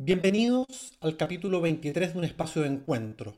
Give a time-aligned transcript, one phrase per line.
[0.00, 3.36] Bienvenidos al capítulo 23 de un espacio de encuentro,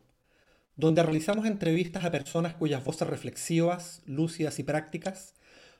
[0.76, 5.33] donde realizamos entrevistas a personas cuyas voces reflexivas, lúcidas y prácticas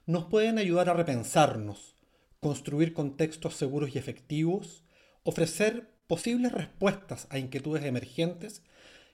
[0.06, 1.96] nos pueden ayudar a repensarnos,
[2.40, 4.82] construir contextos seguros y efectivos,
[5.23, 8.62] ofrecer posibles respuestas a inquietudes emergentes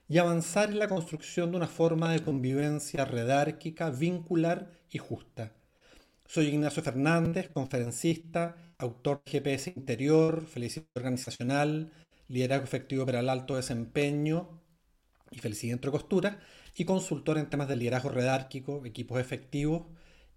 [0.07, 5.51] y avanzar en la construcción de una forma de convivencia redárquica, vincular y justa.
[6.25, 11.91] Soy Ignacio Fernández, conferencista, autor de GPS Interior, Felicidad Organizacional,
[12.27, 14.61] Liderazgo Efectivo para el Alto Desempeño
[15.31, 16.39] y Felicidad entre Costura,
[16.75, 19.83] y consultor en temas de liderazgo redárquico, equipos efectivos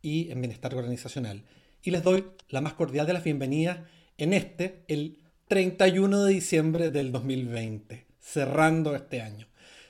[0.00, 1.44] y en bienestar organizacional.
[1.82, 3.80] Y les doy la más cordial de las bienvenidas
[4.16, 5.18] en este, el
[5.48, 9.48] 31 de diciembre del 2020, cerrando este año.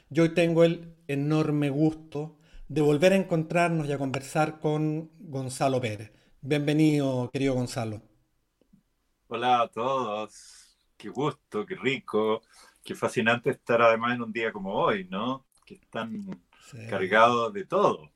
[0.09, 2.37] Yo hoy tengo el enorme gusto
[2.69, 6.11] de volver a encontrarnos y a conversar con Gonzalo Pérez.
[6.41, 8.10] Bienvenido, querido Gonzalo.
[9.33, 12.43] Hola a todos, qué gusto, qué rico,
[12.83, 15.47] qué fascinante estar además en un día como hoy, ¿no?
[15.65, 16.43] Que están
[16.89, 18.11] cargados de todo.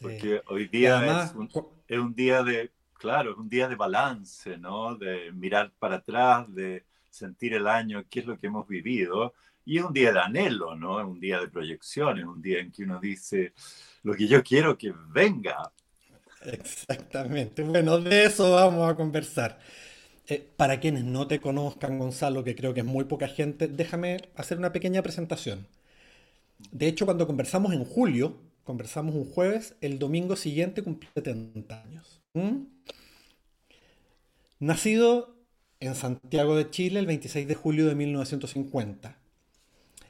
[0.00, 4.94] Porque hoy día es, un, día de, claro, es un día de balance, ¿no?
[4.94, 9.34] De mirar para atrás, de sentir el año, qué es lo que hemos vivido.
[9.66, 11.00] Y es un día de anhelo, ¿no?
[11.00, 13.52] Es un día de proyección, es un día en que uno dice,
[14.04, 15.70] lo que yo quiero que venga,
[16.52, 17.62] Exactamente.
[17.62, 19.58] Bueno, de eso vamos a conversar.
[20.28, 24.28] Eh, para quienes no te conozcan, Gonzalo, que creo que es muy poca gente, déjame
[24.34, 25.68] hacer una pequeña presentación.
[26.72, 32.22] De hecho, cuando conversamos en julio, conversamos un jueves, el domingo siguiente cumplí 70 años.
[32.34, 32.64] ¿Mm?
[34.58, 35.36] Nacido
[35.80, 39.18] en Santiago de Chile el 26 de julio de 1950.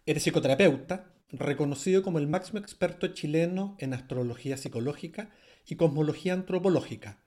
[0.06, 5.30] Eres psicoterapeuta, reconocido como el máximo experto chileno en astrología psicológica
[5.66, 7.18] y cosmología antropológica,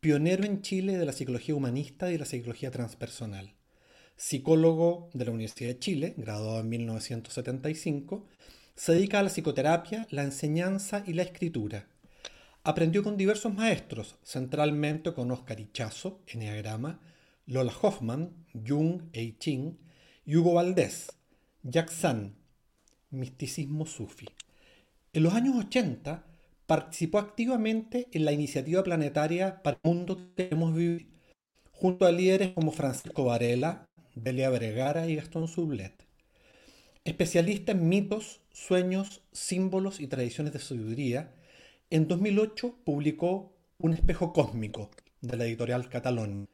[0.00, 3.54] pionero en Chile de la psicología humanista y la psicología transpersonal.
[4.16, 8.26] Psicólogo de la Universidad de Chile, graduado en 1975,
[8.74, 11.88] se dedica a la psicoterapia, la enseñanza y la escritura.
[12.64, 17.00] Aprendió con diversos maestros, centralmente con Oscar Ichazo, Enneagrama,
[17.46, 19.78] Lola Hoffman, Jung e Ching,
[20.24, 21.12] y Hugo Valdés,
[21.62, 22.34] Jack San,
[23.10, 24.26] misticismo sufi.
[25.12, 26.26] En los años 80
[26.66, 31.08] participó activamente en la iniciativa planetaria para el mundo que hemos vivido,
[31.72, 35.92] junto a líderes como Francisco Varela, Delia Vergara y Gastón Sublet.
[37.04, 41.32] Especialista en mitos, sueños, símbolos y tradiciones de sabiduría,
[41.90, 44.90] en 2008 publicó Un espejo cósmico
[45.20, 46.48] de la editorial Catalón,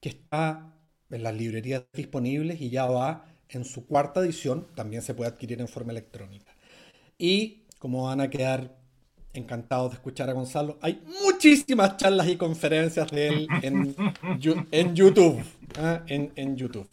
[0.00, 0.74] que está
[1.10, 5.60] en las librerías disponibles y ya va en su cuarta edición, también se puede adquirir
[5.60, 6.54] en forma electrónica.
[7.16, 8.77] Y como van a quedar
[9.38, 13.94] encantados de escuchar a Gonzalo, hay muchísimas charlas y conferencias de él en,
[14.70, 15.42] en YouTube.
[15.78, 16.02] ¿ah?
[16.06, 16.88] En, YouTube.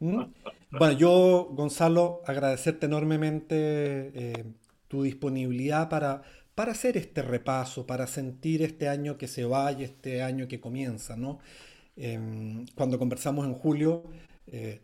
[0.00, 0.22] ¿Mm?
[0.70, 3.56] Bueno, yo, Gonzalo, agradecerte enormemente
[4.14, 4.44] eh,
[4.88, 6.22] tu disponibilidad para,
[6.54, 10.60] para hacer este repaso, para sentir este año que se va y este año que
[10.60, 11.38] comienza, ¿no?
[11.96, 14.04] Em, cuando conversamos en julio,
[14.46, 14.80] eh,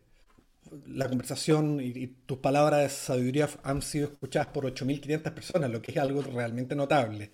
[0.86, 5.92] la conversación y, tus palabras de sabiduría han sido escuchadas por 8.500 personas, lo que
[5.92, 7.30] es algo realmente notable.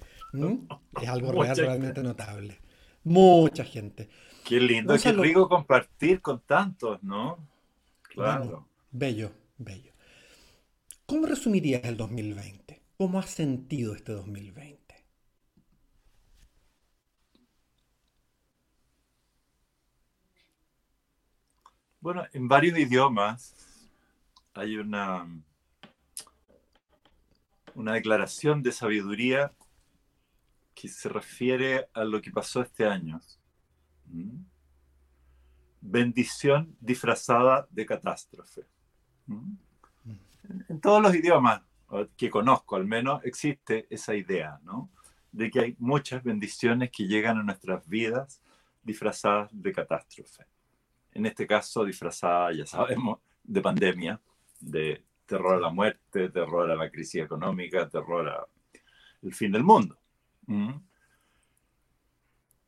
[1.00, 2.58] Es algo realmente notable.
[3.04, 4.08] Mucha gente.
[4.44, 7.38] Qué lindo, qué rico compartir con tantos, ¿no?
[8.02, 8.66] Claro.
[8.90, 9.92] bello, bello.
[11.06, 12.82] ¿Cómo resumirías el 2020?
[12.96, 14.79] ¿Cómo has sentido este 2020?
[22.00, 23.54] Bueno, en varios idiomas
[24.54, 25.28] hay una,
[27.74, 29.52] una declaración de sabiduría
[30.74, 33.20] que se refiere a lo que pasó este año.
[34.06, 34.44] ¿Mm?
[35.82, 38.62] Bendición disfrazada de catástrofe.
[39.26, 39.56] ¿Mm?
[40.70, 41.60] En todos los idiomas
[42.16, 44.90] que conozco, al menos, existe esa idea, ¿no?
[45.32, 48.42] De que hay muchas bendiciones que llegan a nuestras vidas
[48.82, 50.46] disfrazadas de catástrofe
[51.12, 54.20] en este caso disfrazada, ya sabemos, de pandemia,
[54.60, 58.28] de terror a la muerte, terror a la crisis económica, terror
[59.22, 59.98] al fin del mundo.
[60.46, 60.74] ¿Mm?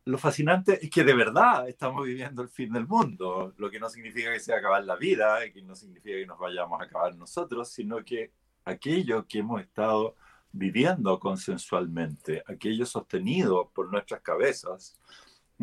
[0.05, 3.89] Lo fascinante es que de verdad estamos viviendo el fin del mundo, lo que no
[3.89, 6.85] significa que se va a acabar la vida, que no significa que nos vayamos a
[6.85, 8.33] acabar nosotros, sino que
[8.65, 10.17] aquello que hemos estado
[10.51, 14.99] viviendo consensualmente, aquello sostenido por nuestras cabezas,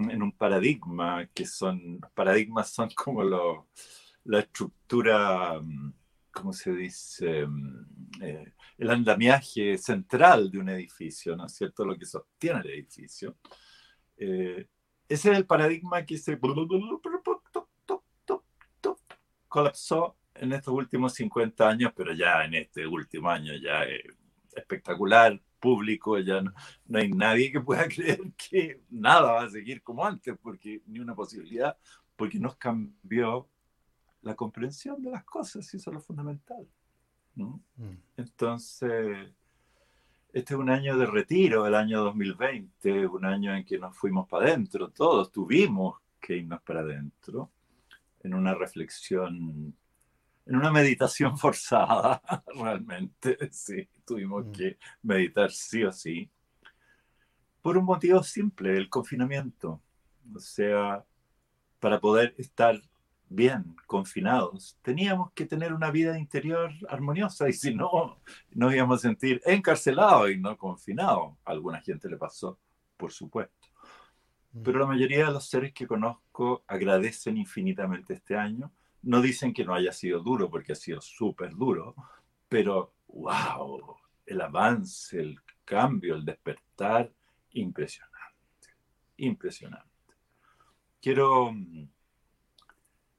[0.10, 3.68] en un paradigma, que son, paradigmas son como lo,
[4.26, 5.94] la estructura, mm,
[6.32, 7.46] ¿cómo se dice?
[7.48, 11.86] Mm, eh, el andamiaje central de un edificio, ¿no es cierto?
[11.86, 13.38] Lo que sostiene el edificio.
[14.18, 14.68] Eh,
[15.08, 16.40] ese es el paradigma que se
[19.48, 24.04] colapsó en estos últimos 50 años, pero ya en este último año ya es
[24.56, 26.54] espectacular, público, ya no,
[26.88, 31.00] no, hay nadie que pueda creer que nada va a seguir como antes, porque ni
[31.00, 31.78] una posibilidad,
[32.16, 33.48] porque nos cambió
[34.22, 36.68] la comprensión de las cosas, y eso es lo fundamental.
[37.36, 37.62] ¿no?
[37.78, 37.96] Mm.
[38.18, 39.32] Entonces,
[40.34, 44.28] este es un año de retiro, el año 2020, un año en que nos fuimos
[44.28, 47.50] para adentro, todos tuvimos que irnos para adentro,
[48.22, 49.74] en una reflexión,
[50.50, 52.22] en una meditación forzada,
[52.56, 54.52] realmente, sí, tuvimos mm.
[54.52, 56.30] que meditar sí o sí,
[57.62, 59.82] por un motivo simple, el confinamiento,
[60.34, 61.06] o sea,
[61.80, 62.82] para poder estar
[63.30, 68.20] bien confinados, teníamos que tener una vida interior armoniosa y si no,
[68.50, 71.36] nos íbamos a sentir encarcelados y no confinados.
[71.46, 72.58] A alguna gente le pasó,
[72.98, 73.68] por supuesto.
[74.54, 74.64] Mm.
[74.64, 78.72] Pero la mayoría de los seres que conozco agradecen infinitamente este año.
[79.04, 81.96] No dicen que no haya sido duro, porque ha sido súper duro,
[82.48, 87.12] pero wow, el avance, el cambio, el despertar,
[87.52, 88.70] impresionante,
[89.18, 89.88] impresionante.
[91.02, 91.88] Quiero mm,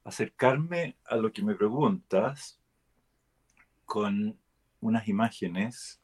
[0.05, 2.61] acercarme a lo que me preguntas
[3.85, 4.39] con
[4.81, 6.01] unas imágenes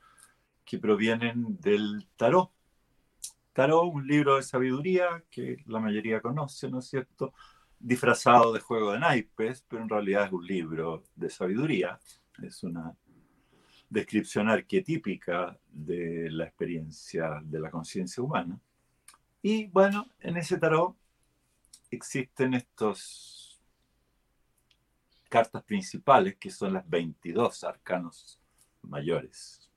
[0.64, 2.50] que provienen del tarot.
[3.52, 7.32] Tarot, un libro de sabiduría que la mayoría conoce, ¿no es cierto?
[7.86, 12.00] Disfrazado de juego de naipes, pero en realidad es un libro de sabiduría.
[12.42, 12.96] Es una
[13.88, 18.58] descripción arquetípica de la experiencia de la conciencia humana.
[19.40, 20.96] Y bueno, en ese tarot
[21.88, 23.62] existen estos
[25.28, 28.40] cartas principales, que son las 22 arcanos
[28.82, 29.70] mayores.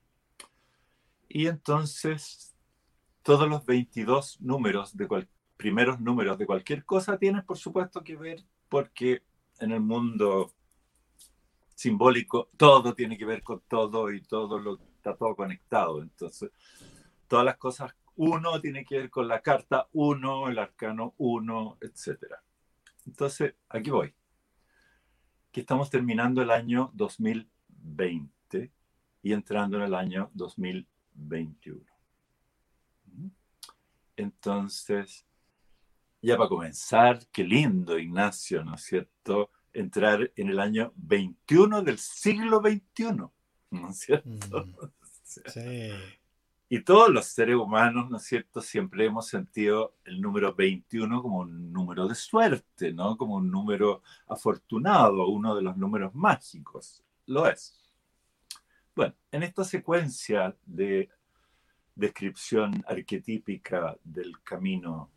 [1.28, 2.56] Y entonces,
[3.22, 5.08] todos los 22 números de
[5.60, 9.24] primeros números de cualquier cosa tienen, por supuesto, que ver porque
[9.60, 10.54] en el mundo
[11.76, 16.02] simbólico todo tiene que ver con todo y todo lo está todo conectado.
[16.02, 16.52] Entonces,
[17.28, 22.36] todas las cosas uno tiene que ver con la carta uno, el arcano uno, etc.
[23.06, 24.14] Entonces, aquí voy
[25.52, 28.72] que estamos terminando el año 2020
[29.24, 31.84] y entrando en el año 2021.
[34.16, 35.26] Entonces,
[36.22, 39.52] ya para comenzar, qué lindo, Ignacio, ¿no es cierto?
[39.72, 43.30] Entrar en el año 21 del siglo XXI,
[43.72, 44.66] ¿no es cierto?
[44.66, 44.76] Mm.
[45.24, 45.92] sí.
[46.72, 51.40] Y todos los seres humanos, ¿no es cierto?, siempre hemos sentido el número 21 como
[51.40, 53.18] un número de suerte, ¿no?
[53.18, 57.04] Como un número afortunado, uno de los números mágicos.
[57.26, 57.82] Lo es.
[58.96, 61.10] Bueno, en esta secuencia de
[61.96, 65.10] descripción arquetípica del camino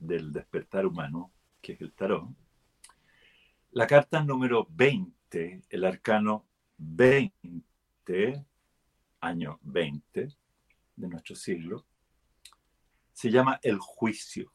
[0.00, 2.28] del despertar humano, que es el tarot,
[3.72, 6.46] la carta número 20, el arcano
[6.78, 8.44] 20,
[9.20, 10.28] año 20,
[10.96, 11.86] de nuestro siglo,
[13.12, 14.52] se llama el juicio,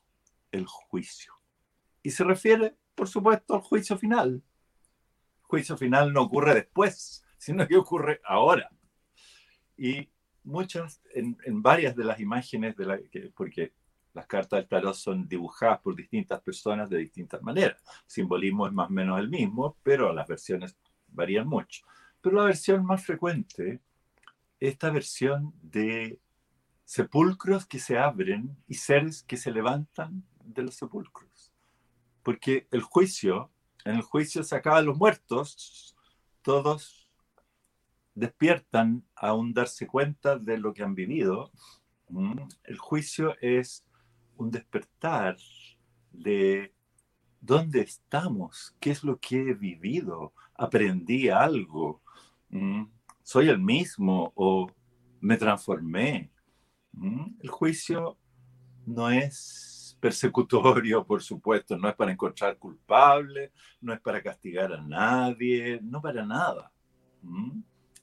[0.52, 1.34] el juicio.
[2.04, 4.44] Y se refiere, por supuesto, al juicio final.
[5.38, 8.70] El juicio final no ocurre después, sino que ocurre ahora.
[9.78, 10.10] Y
[10.44, 13.74] muchas, en, varias de las imágenes, de la, que, porque
[14.16, 17.84] las cartas del tarot son dibujadas por distintas personas de distintas maneras.
[17.86, 20.78] El simbolismo es más o menos el mismo, pero las versiones
[21.10, 21.86] varían mucho.
[22.22, 23.82] Pero la versión más frecuente,
[24.60, 26.20] esta versión de
[26.86, 31.52] sepulcros que se abren y seres que se levantan de los sepulcros.
[32.24, 33.52] Porque el juicio,
[33.84, 35.96] en el juicio se acaban los muertos,
[36.42, 37.12] todos
[38.14, 41.52] despiertan aún darse cuenta de lo que han vivido.
[42.08, 43.85] Mm, el juicio es
[44.38, 45.38] un despertar
[46.12, 46.74] de
[47.42, 52.02] dónde estamos, qué es lo que he vivido, aprendí algo,
[53.22, 54.72] soy el mismo o
[55.22, 56.32] me transformé,
[57.42, 58.18] el juicio
[58.86, 63.52] no es persecutorio, por supuesto, no es para encontrar culpable,
[63.82, 66.72] no es para castigar a nadie, no para nada.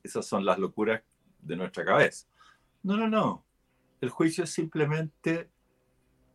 [0.03, 1.03] Esas son las locuras
[1.41, 2.27] de nuestra cabeza.
[2.83, 3.45] No, no, no.
[4.01, 5.49] El juicio es simplemente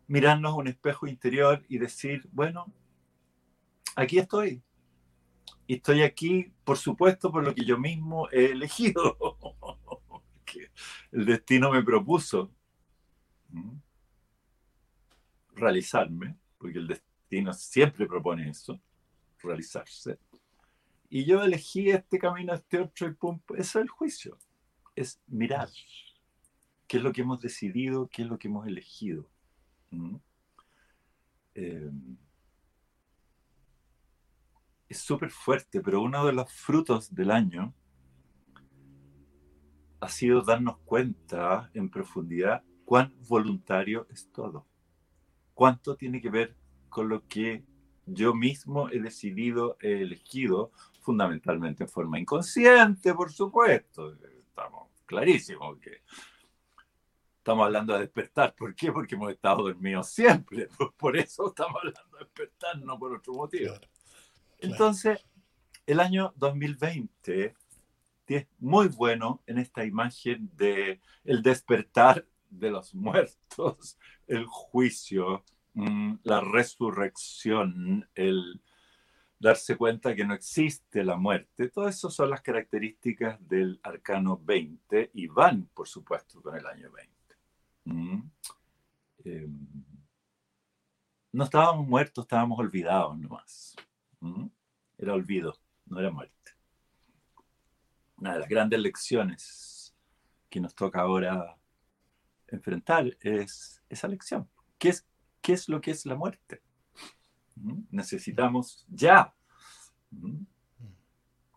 [0.08, 2.74] mirarnos un espejo interior y decir, bueno,
[3.96, 4.62] aquí estoy.
[5.68, 9.18] Y estoy aquí, por supuesto, por lo que yo mismo he elegido.
[11.12, 12.52] el destino me propuso
[15.54, 18.80] realizarme, porque el destino siempre propone eso,
[19.42, 20.20] realizarse.
[21.10, 24.38] Y yo elegí este camino, este otro, y pum, eso es el juicio,
[24.96, 25.70] es mirar
[26.88, 29.30] qué es lo que hemos decidido, qué es lo que hemos elegido.
[34.88, 37.74] Es súper fuerte, pero uno de los frutos del año
[40.00, 44.66] ha sido darnos cuenta en profundidad cuán voluntario es todo.
[45.54, 46.56] Cuánto tiene que ver
[46.90, 47.66] con lo que
[48.06, 54.14] yo mismo he decidido, he elegido, fundamentalmente en forma inconsciente, por supuesto.
[54.14, 56.02] Estamos clarísimos que
[57.48, 58.54] estamos hablando de despertar.
[58.56, 58.92] ¿Por qué?
[58.92, 60.68] Porque hemos estado dormidos siempre.
[60.98, 63.74] Por eso estamos hablando de despertar, no por otro motivo.
[64.60, 65.26] Entonces,
[65.86, 67.56] el año 2020
[68.28, 76.16] es muy bueno en esta imagen de el despertar de los muertos, el juicio, mm,
[76.24, 78.62] la resurrección, el
[79.40, 81.70] darse cuenta que no existe la muerte.
[81.70, 86.92] Todas esas son las características del arcano 20 y van, por supuesto, con el año
[86.92, 87.17] 20.
[87.88, 88.30] Mm.
[89.24, 89.68] Em,
[91.32, 93.76] no estábamos muertos, estábamos olvidados nomás.
[94.20, 94.48] Mm.
[94.98, 96.52] Era olvido, no era muerte.
[98.18, 99.96] Una de las grandes lecciones
[100.50, 101.58] que nos toca ahora
[102.48, 104.50] enfrentar es esa lección.
[104.78, 105.08] ¿Qué es,
[105.42, 106.62] qué es lo que es la muerte?
[107.56, 107.84] ¿Mm?
[107.92, 109.34] Necesitamos ya
[110.12, 110.44] ¿Mm?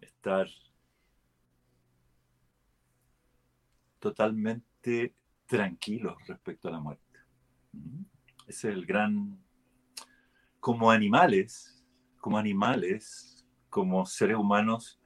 [0.01, 0.47] estar
[3.99, 5.15] totalmente
[5.51, 7.19] tranquilos respecto a la muerte.
[7.73, 8.03] ¿Mm?
[8.47, 9.39] Es el gran...
[10.61, 11.85] Como animales,
[12.19, 15.01] como animales, como seres humanos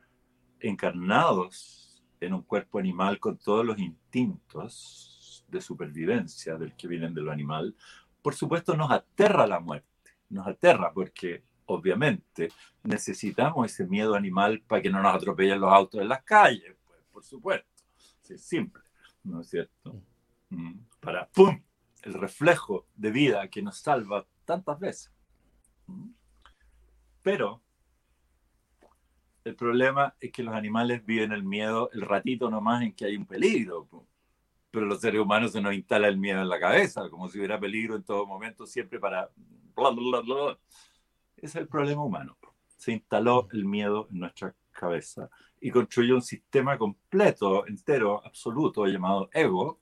[0.59, 5.15] encarnados en un cuerpo animal con todos los instintos,
[5.49, 7.75] de supervivencia del que vienen de lo animal,
[8.21, 12.49] por supuesto nos aterra la muerte, nos aterra porque obviamente
[12.83, 17.01] necesitamos ese miedo animal para que no nos atropellen los autos en las calles, pues,
[17.13, 17.85] por supuesto,
[18.29, 18.83] es simple,
[19.23, 20.03] ¿no es cierto?
[21.01, 21.63] Para, ¡pum!,
[22.03, 25.13] el reflejo de vida que nos salva tantas veces.
[25.87, 26.11] Mm.
[27.23, 27.63] Pero
[29.45, 33.17] el problema es que los animales viven el miedo el ratito nomás en que hay
[33.17, 33.89] un peligro
[34.75, 37.61] pero los seres humanos se nos instala el miedo en la cabeza, como si hubiera
[37.61, 39.31] peligro en todo momento, siempre para...
[41.37, 42.37] Ese es el problema humano.
[42.77, 45.31] Se instaló el miedo en nuestra cabeza
[45.61, 49.81] y construyó un sistema completo, entero, absoluto, llamado ego,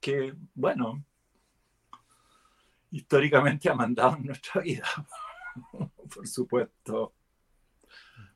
[0.00, 1.04] que, bueno,
[2.90, 4.86] históricamente ha mandado en nuestra vida.
[6.14, 7.14] Por supuesto,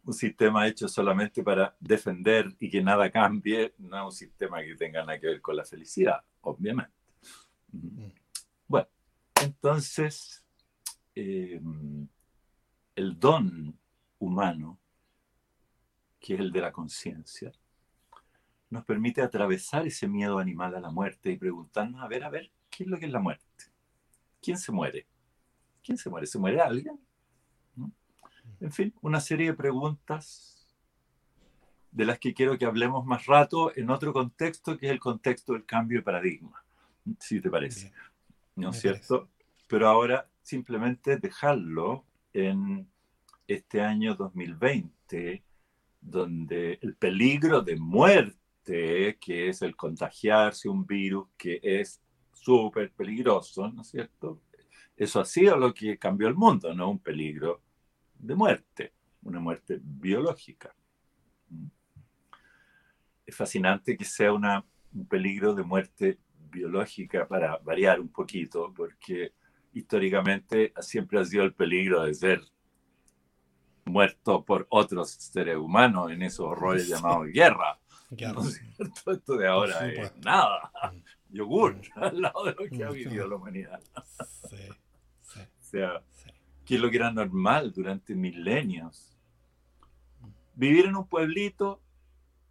[0.04, 4.74] un sistema hecho solamente para defender y que nada cambie, no es un sistema que
[4.74, 6.92] tenga nada que ver con la felicidad, obviamente.
[7.72, 8.08] Mm.
[8.66, 8.88] Bueno,
[9.42, 10.44] entonces,
[11.14, 12.08] em,
[12.96, 13.78] el don
[14.18, 14.78] humano,
[16.18, 17.52] que es el de la conciencia,
[18.72, 22.50] nos permite atravesar ese miedo animal a la muerte y preguntarnos, a ver, a ver,
[22.70, 23.66] ¿qué es lo que es la muerte?
[24.40, 25.06] ¿Quién se muere?
[25.84, 26.26] ¿Quién se muere?
[26.26, 26.98] ¿Se muere alguien?
[28.60, 30.74] En fin, una serie de preguntas
[31.90, 35.52] de las que quiero que hablemos más rato en otro contexto, que es el contexto
[35.52, 36.64] del cambio de paradigma,
[37.20, 37.92] si te parece.
[38.56, 39.28] ¿No es cierto?
[39.66, 42.88] Pero ahora simplemente dejarlo en
[43.46, 45.42] este año 2020,
[46.00, 52.00] donde el peligro de muerte, que es el contagiarse un virus que es
[52.32, 54.40] súper peligroso, ¿no es cierto?
[54.96, 57.62] Eso ha sido lo que cambió el mundo, no un peligro
[58.14, 58.92] de muerte,
[59.22, 60.74] una muerte biológica.
[63.26, 66.18] Es fascinante que sea una, un peligro de muerte
[66.50, 69.32] biológica para variar un poquito, porque
[69.72, 72.42] históricamente siempre ha sido el peligro de ser
[73.84, 77.78] muerto por otros seres humanos en esos horrores llamados guerra.
[79.06, 80.70] Esto de ahora es nada.
[80.92, 81.34] Mm.
[81.34, 82.02] Yogur, mm.
[82.02, 82.94] al lado de lo que ha mm.
[82.94, 83.80] vivido la humanidad.
[85.34, 86.02] O sea,
[86.66, 89.16] que es lo que era normal durante milenios.
[90.54, 91.80] Vivir en un pueblito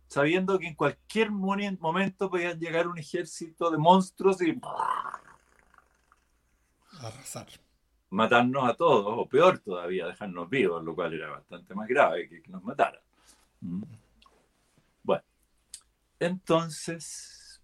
[0.08, 4.60] sabiendo que en cualquier momento podía llegar un ejército de monstruos y
[7.00, 7.48] arrasar.
[8.10, 12.42] Matarnos a todos, o peor todavía, dejarnos vivos, lo cual era bastante más grave que
[12.42, 13.02] que nos mataran.
[13.60, 13.84] Mm.
[16.22, 17.62] Entonces,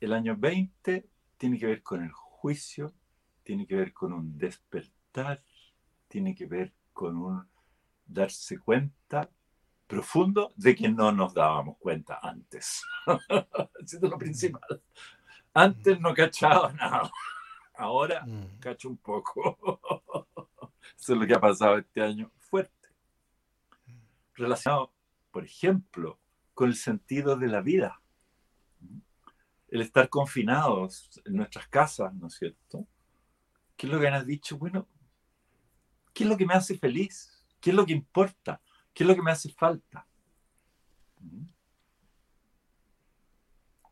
[0.00, 2.94] el año 20 tiene que ver con el juicio
[3.42, 5.42] tiene que ver con un despertar,
[6.06, 7.48] tiene que ver con un
[8.06, 9.28] darse cuenta
[9.88, 12.84] profundo de que no nos dábamos cuenta antes.
[13.80, 14.80] Eso es lo principal.
[15.52, 17.10] Antes no cachaba nada.
[17.74, 18.60] Ahora mm.
[18.60, 19.58] cacho un poco.
[20.96, 22.88] Eso es lo que ha pasado este año fuerte.
[24.34, 24.92] Relacionado,
[25.30, 26.18] por ejemplo,
[26.54, 28.00] con el sentido de la vida.
[29.68, 32.86] El estar confinados en nuestras casas, ¿no es cierto?
[33.76, 34.58] ¿Qué es lo que han dicho?
[34.58, 34.88] Bueno,
[36.12, 37.44] ¿Qué es lo que me hace feliz?
[37.60, 38.60] ¿Qué es lo que importa?
[38.92, 40.06] ¿Qué es lo que me hace falta?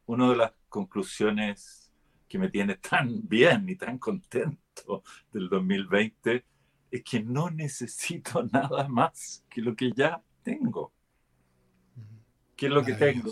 [0.07, 1.93] Una de las conclusiones
[2.29, 5.03] que me tiene tan bien y tan contento
[5.33, 6.45] del 2020
[6.91, 10.93] es que no necesito nada más que lo que ya tengo.
[12.59, 13.31] ¿Qué es lo que tengo?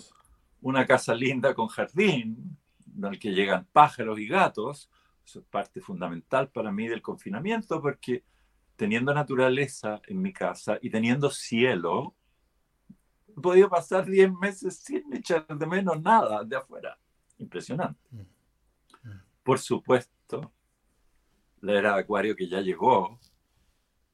[0.63, 2.57] Una casa linda con jardín,
[3.03, 4.89] el que llegan pájaros y gatos.
[5.25, 8.23] Eso es parte fundamental para mí del confinamiento, porque
[8.77, 12.15] teniendo naturaleza en mi casa y teniendo cielo,
[13.37, 16.97] he podido pasar 10 meses sin echar de menos nada de afuera.
[17.39, 17.99] Impresionante.
[18.13, 18.21] Mm.
[19.09, 19.23] Mm.
[19.43, 20.53] Por supuesto,
[21.63, 23.19] la era de Acuario que ya llegó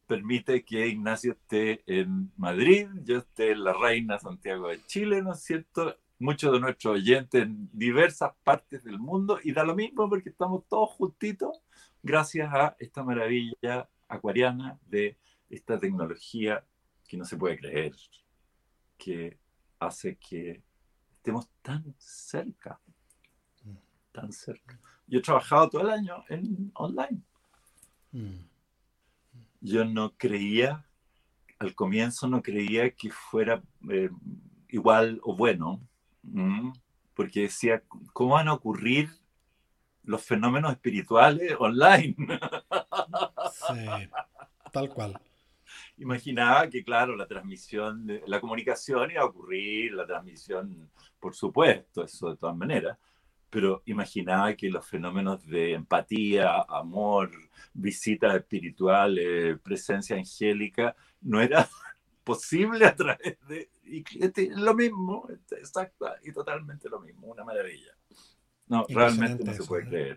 [0.07, 5.33] permite que Ignacio esté en Madrid, yo esté en la Reina Santiago de Chile, ¿no
[5.33, 5.97] es cierto?
[6.19, 10.65] Muchos de nuestros oyentes en diversas partes del mundo y da lo mismo porque estamos
[10.69, 11.61] todos juntitos
[12.03, 15.17] gracias a esta maravilla acuariana de
[15.51, 16.65] esta tecnología
[17.09, 17.95] que no se puede creer,
[18.97, 19.39] que
[19.79, 20.63] hace que
[21.17, 22.81] estemos tan cerca,
[24.13, 24.79] tan cerca.
[25.07, 27.23] Yo he trabajado todo el año en online.
[28.13, 28.52] Mm.
[29.63, 30.85] Yo no creía,
[31.59, 34.11] al comienzo no creía que fuera eh,
[34.69, 35.81] igual o bueno,
[37.15, 39.09] porque decía, ¿cómo van a ocurrir
[40.03, 42.17] los fenómenos espirituales online?
[43.53, 44.09] Sí,
[44.73, 45.21] tal cual.
[45.97, 50.91] Imaginaba que, claro, la transmisión, la comunicación iba a ocurrir, la transmisión,
[51.21, 52.99] por supuesto, eso de todas maneras,
[53.53, 57.31] pero imaginaba que los fenómenos de empatía, amor,
[57.75, 61.69] visitas espirituales, presencia angélica, no era
[62.25, 63.69] posible a través de...
[63.85, 67.95] Y este, lo mismo, exacto, y totalmente lo mismo, una maravilla.
[68.69, 70.17] No, realmente no se puede creer.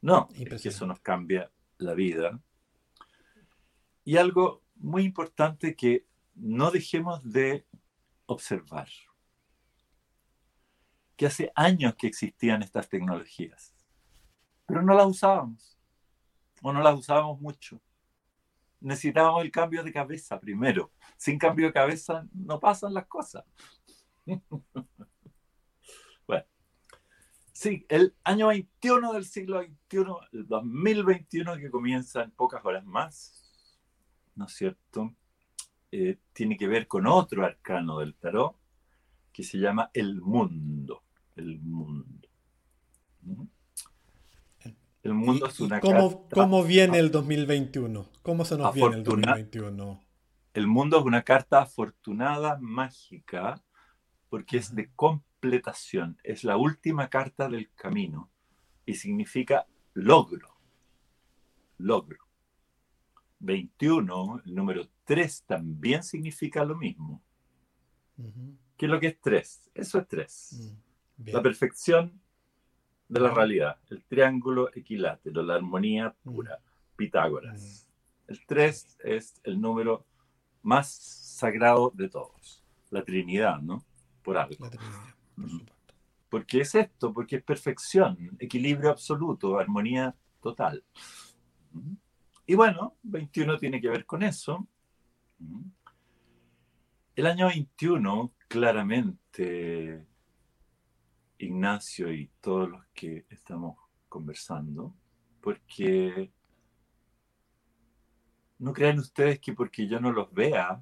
[0.00, 2.40] No, es que eso nos cambia la vida.
[4.06, 7.66] Y algo muy importante que no dejemos de
[8.24, 8.88] observar
[11.20, 13.74] que hace años que existían estas tecnologías,
[14.64, 15.78] pero no las usábamos,
[16.62, 17.78] o no las usábamos mucho.
[18.80, 20.90] Necesitábamos el cambio de cabeza primero.
[21.18, 23.44] Sin cambio de cabeza no pasan las cosas.
[26.26, 26.46] bueno,
[27.52, 29.98] sí, el año 21 del siglo XXI,
[30.32, 33.44] el 2021 que comienza en pocas horas más,
[34.36, 35.14] ¿no es cierto?
[35.92, 38.56] Eh, tiene que ver con otro arcano del tarot
[39.30, 41.04] que se llama el mundo
[41.36, 42.28] el mundo.
[45.02, 46.34] El mundo es una cómo, carta.
[46.34, 48.06] ¿Cómo viene el 2021?
[48.22, 50.04] ¿Cómo se nos viene el 2021?
[50.52, 53.62] El mundo es una carta afortunada, mágica,
[54.28, 56.18] porque es de completación.
[56.22, 58.30] Es la última carta del camino
[58.84, 60.56] y significa logro.
[61.78, 62.18] Logro.
[63.38, 67.22] 21, el número 3 también significa lo mismo.
[68.76, 69.70] ¿Qué es lo que es 3?
[69.74, 70.74] Eso es 3.
[71.26, 72.20] La perfección
[73.08, 76.60] de la realidad, el triángulo equilátero, la armonía pura,
[76.96, 77.88] Pitágoras.
[78.28, 80.06] El 3 es el número
[80.62, 83.84] más sagrado de todos, la Trinidad, ¿no?
[84.22, 84.64] Por algo.
[84.64, 85.50] La Trinidad, por
[86.28, 90.84] Porque es esto, porque es perfección, equilibrio absoluto, armonía total.
[92.46, 94.66] Y bueno, 21 tiene que ver con eso.
[97.16, 100.06] El año 21 claramente
[101.40, 103.76] Ignacio y todos los que estamos
[104.08, 104.94] conversando,
[105.40, 106.32] porque
[108.58, 110.80] no crean ustedes que porque yo no los vea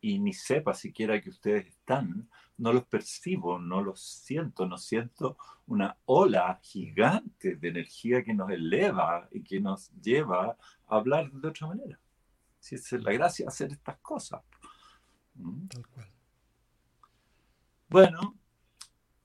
[0.00, 5.36] y ni sepa siquiera que ustedes están, no los percibo, no los siento, no siento
[5.66, 11.48] una ola gigante de energía que nos eleva y que nos lleva a hablar de
[11.48, 11.98] otra manera.
[12.60, 14.42] Si es la gracia hacer estas cosas.
[15.34, 15.66] ¿Mm?
[15.68, 16.12] Tal cual.
[17.88, 18.37] Bueno,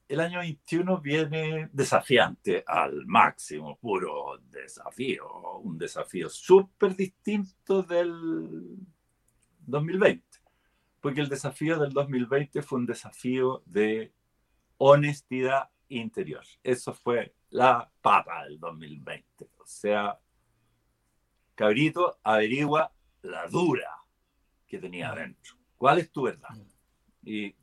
[0.08, 8.78] el año 21 viene desafiante al máximo, puro desafío, un desafío súper distinto del
[9.60, 10.24] 2020,
[11.00, 14.14] porque el desafío del 2020 fue un desafío de
[14.78, 16.44] honestidad interior.
[16.64, 19.50] Eso fue la papa del 2020.
[19.58, 20.20] O sea,
[21.56, 23.98] cabrito, averigua la dura
[24.68, 25.56] que tenía adentro.
[25.78, 26.50] ¿Cuál es tu verdad?
[27.24, 27.56] Y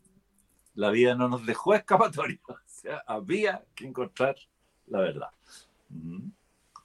[0.74, 2.40] la vida no nos dejó escapatoria.
[2.48, 4.36] O sea, había que encontrar
[4.86, 5.28] la verdad.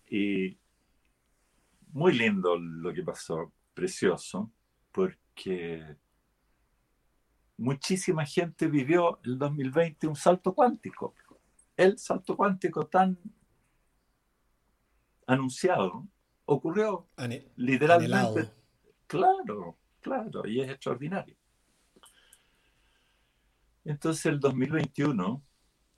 [0.10, 0.58] Y
[1.94, 4.52] muy lindo lo que pasó, precioso,
[4.92, 5.96] porque
[7.56, 11.16] muchísima gente vivió el 2020 un salto cuántico.
[11.78, 13.18] El salto cuántico tan
[15.26, 16.06] anunciado
[16.46, 17.08] ocurrió
[17.56, 18.52] literalmente
[19.08, 21.36] Claro, claro, y es extraordinario.
[23.86, 25.44] Entonces el 2021,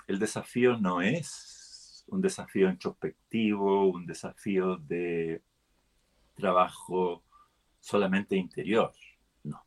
[0.08, 5.41] el desafío no es un desafío introspectivo, un desafío de
[6.36, 7.23] trabajo
[7.80, 8.93] solamente interior,
[9.43, 9.65] no.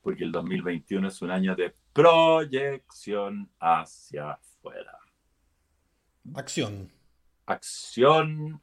[0.00, 4.98] Porque el 2021 es un año de proyección hacia afuera.
[6.34, 6.90] Acción.
[7.46, 8.62] Acción,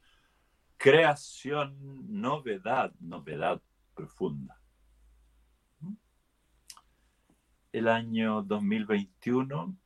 [0.77, 1.77] creación,
[2.09, 3.61] novedad, novedad
[3.93, 4.60] profunda.
[7.71, 9.77] El año 2021,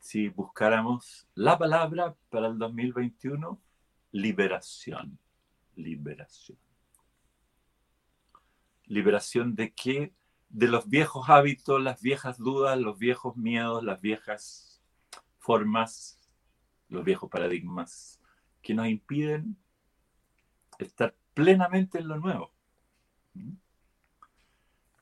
[0.00, 3.60] si buscáramos la palabra para el 2021,
[4.12, 5.18] liberación,
[5.76, 6.58] liberación.
[8.86, 10.12] ¿Liberación de qué?
[10.48, 14.82] De los viejos hábitos, las viejas dudas, los viejos miedos, las viejas
[15.38, 16.18] formas,
[16.88, 18.20] los viejos paradigmas
[18.62, 19.56] que nos impiden
[20.78, 22.52] estar plenamente en lo nuevo.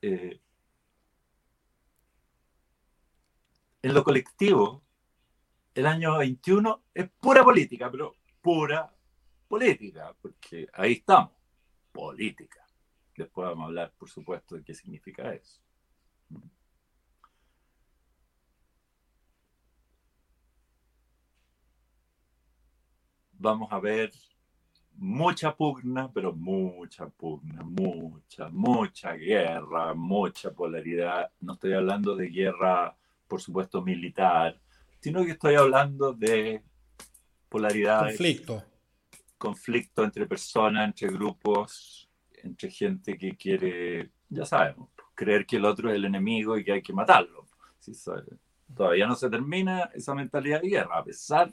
[0.03, 0.41] Eh,
[3.87, 4.83] en lo colectivo,
[5.73, 8.93] el año 21 es pura política, pero pura
[9.47, 11.31] política, porque ahí estamos,
[11.93, 12.67] política.
[13.17, 15.61] Después vamos a hablar, por supuesto, de qué significa eso.
[23.35, 24.11] Vamos a ver
[24.95, 31.31] mucha pugna, pero mucha pugna, mucha, mucha guerra, mucha polaridad.
[31.39, 32.97] No estoy hablando de guerra,
[33.27, 34.61] por supuesto, militar,
[35.01, 36.63] sino que estoy hablando de
[37.49, 38.07] polaridad.
[38.07, 38.65] Conflicto.
[39.39, 42.09] Conflicto entre personas, entre grupos,
[42.43, 46.73] entre gente que quiere, ya sabemos, creer que el otro es el enemigo y que
[46.73, 47.47] hay que matarlo.
[48.75, 51.53] Todavía no se termina esa mentalidad de guerra, a pesar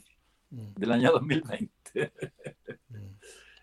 [0.50, 0.74] mm.
[0.76, 2.14] del año 2020.
[2.90, 2.96] Mm.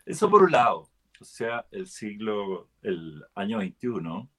[0.06, 0.90] Eso por un lado.
[1.20, 4.30] O sea, el siglo, el año 21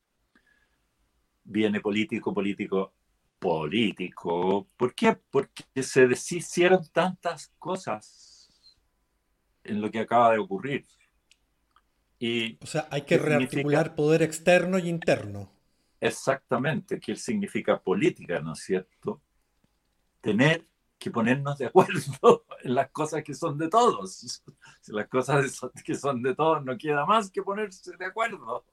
[1.44, 2.94] viene político, político,
[3.42, 4.68] político.
[4.78, 5.18] ¿Por qué?
[5.30, 8.50] Porque se deshicieron tantas cosas
[9.64, 10.86] en lo que acaba de ocurrir
[12.62, 15.50] o sea, hay que rearticular poder externo y interno.
[16.00, 19.22] Exactamente, que significa política, ¿no es cierto?
[20.20, 20.68] Tener
[21.00, 24.42] que ponernos de acuerdo en las cosas que son de todos.
[24.82, 28.66] Si las cosas que son de todos no queda más que ponerse de acuerdo.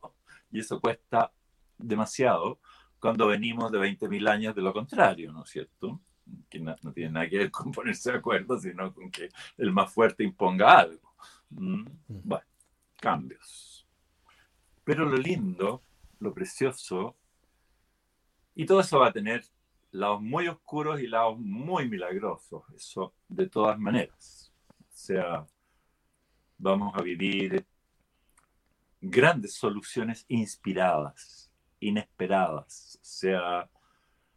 [0.51, 1.33] Y eso cuesta
[1.79, 2.61] demasiado
[3.01, 6.01] cuando venimos de 20.000 años de lo contrario, ¿no es cierto?
[6.49, 9.93] Que no, tiene nada que ver con ponerse de acuerdo, sino con que el más
[9.93, 11.15] fuerte imponga algo.
[11.51, 11.85] Mm.
[12.09, 12.45] Bueno
[12.99, 13.87] cambios.
[14.85, 15.83] Pero lo lindo,
[16.21, 17.17] lo precioso,
[18.55, 19.45] y todo eso va a tener
[19.91, 24.53] lados muy oscuros y lados muy milagrosos, eso de todas maneras.
[24.71, 25.47] O sea,
[26.57, 27.65] vamos a vivir
[29.01, 31.48] grandes soluciones inspiradas,
[31.81, 32.99] inesperadas.
[33.01, 33.71] O sea,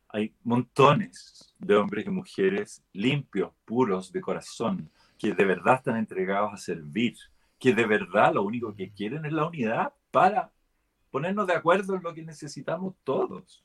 [0.09, 6.53] hay montones de hombres y mujeres limpios, puros de corazón, que de verdad están entregados
[6.53, 7.15] a servir,
[7.59, 10.51] que de verdad lo único que quieren es la unidad para
[11.11, 13.63] ponernos de acuerdo en lo que necesitamos todos.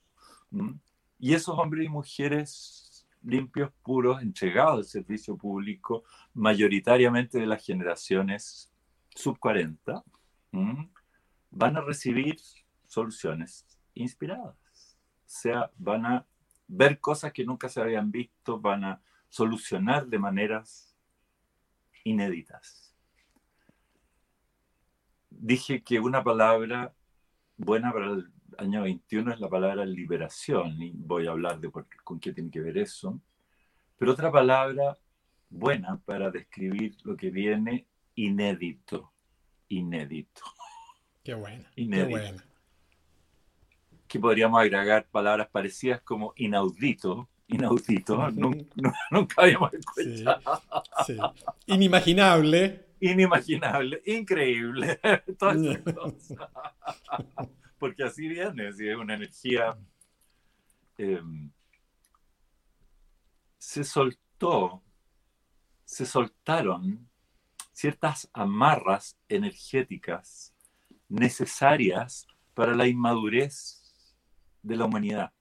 [1.18, 8.72] Y esos hombres y mujeres limpios, puros, entregados al servicio público, mayoritariamente de las generaciones
[9.14, 10.04] sub 40,
[11.50, 12.36] van a recibir
[12.96, 14.98] soluciones inspiradas.
[14.98, 16.26] O sea, van a
[16.66, 20.96] ver cosas que nunca se habían visto, van a solucionar de maneras
[22.04, 22.86] inéditas
[25.38, 26.94] dije que una palabra
[27.56, 32.20] buena para el año 21 es la palabra liberación, y voy a hablar de con
[32.20, 33.20] qué tiene que ver eso.
[33.98, 34.96] Pero otra palabra
[35.48, 39.12] buena para describir lo que viene, inédito.
[39.68, 40.42] Inédito.
[41.24, 41.70] Qué buena.
[41.76, 42.06] Inédito.
[42.06, 42.44] Qué buena.
[44.08, 47.28] Que podríamos agregar palabras parecidas como inaudito.
[47.48, 50.62] Inaudito, nunca, habíamos escuchado.
[51.66, 55.00] Inimaginable inimaginable, increíble,
[57.78, 59.76] Porque así viene, es una energía.
[60.98, 61.50] Em,
[63.58, 64.82] se soltó,
[65.84, 67.06] se soltaron
[67.72, 70.54] ciertas amarras energéticas
[71.08, 73.85] necesarias para la inmadurez
[74.66, 75.32] de la humanidad.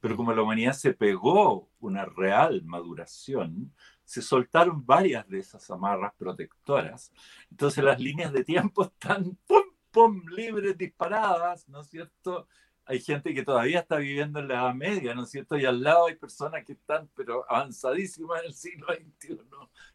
[0.00, 3.72] Pero como la humanidad se pegó una real maduración,
[4.04, 7.12] se soltaron varias de esas amarras protectoras.
[7.50, 12.46] Entonces las líneas de tiempo están pum, pum, libres, disparadas, ¿no es cierto?
[12.84, 15.58] Hay gente que todavía está viviendo en la Edad Media, ¿no es cierto?
[15.58, 19.40] Y al lado hay personas que están, pero avanzadísimas en el siglo XXI.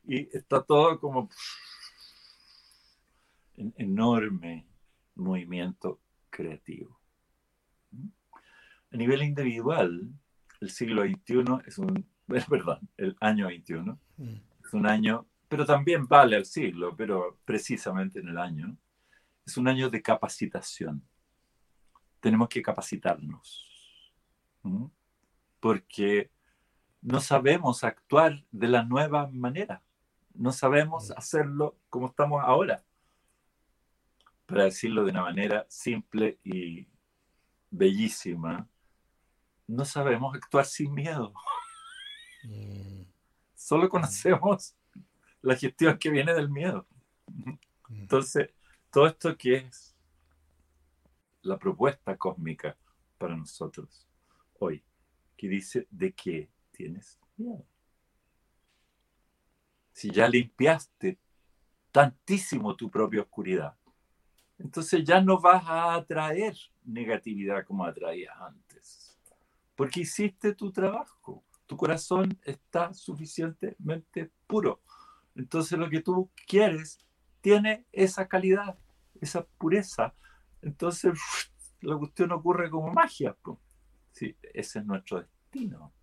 [0.05, 1.29] Y está todo como
[3.77, 4.67] enorme,
[5.15, 7.02] movimiento creativo.
[8.93, 10.07] A nivel individual,
[10.61, 12.07] el siglo XXI es un,
[12.49, 14.35] perdón, el año 21 mm.
[14.63, 18.77] es un año, pero también vale el siglo, pero precisamente en el año,
[19.45, 21.03] es un año de capacitación.
[22.19, 23.67] Tenemos que capacitarnos,
[25.59, 26.29] porque
[27.01, 29.81] no sabemos actuar de la nueva manera,
[30.35, 31.13] no sabemos mm.
[31.17, 32.83] hacerlo como estamos ahora.
[34.45, 36.87] Para decirlo de una manera simple y
[37.71, 38.69] bellísima,
[39.67, 41.33] no sabemos actuar sin miedo.
[42.43, 43.03] Mm.
[43.55, 44.75] Solo conocemos
[45.41, 46.87] la gestión que viene del miedo.
[47.27, 47.53] Mm.
[47.89, 48.49] Entonces,
[48.91, 49.95] todo esto que es
[51.41, 52.77] la propuesta cósmica
[53.17, 54.07] para nosotros
[54.59, 54.83] hoy,
[55.37, 57.65] que dice de qué tienes miedo.
[59.91, 61.19] Si ya limpiaste
[61.91, 63.75] tantísimo tu propia oscuridad,
[64.57, 68.72] entonces ya no vas a atraer negatividad como atraías antes,
[69.75, 74.81] porque hiciste tu trabajo, tu corazón está suficientemente puro.
[75.35, 76.99] Entonces lo que tú quieres
[77.41, 78.77] tiene esa calidad,
[79.19, 80.13] esa pureza.
[80.61, 81.13] Entonces
[81.81, 83.35] la cuestión ocurre como magia.
[84.11, 85.93] Sí, ese es nuestro destino.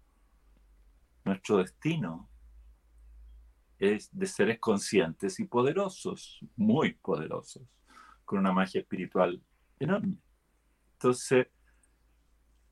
[1.25, 2.29] Nuestro destino
[3.79, 7.63] es de seres conscientes y poderosos, muy poderosos
[8.25, 9.43] con una magia espiritual
[9.79, 10.19] enorme.
[10.93, 11.49] Entonces,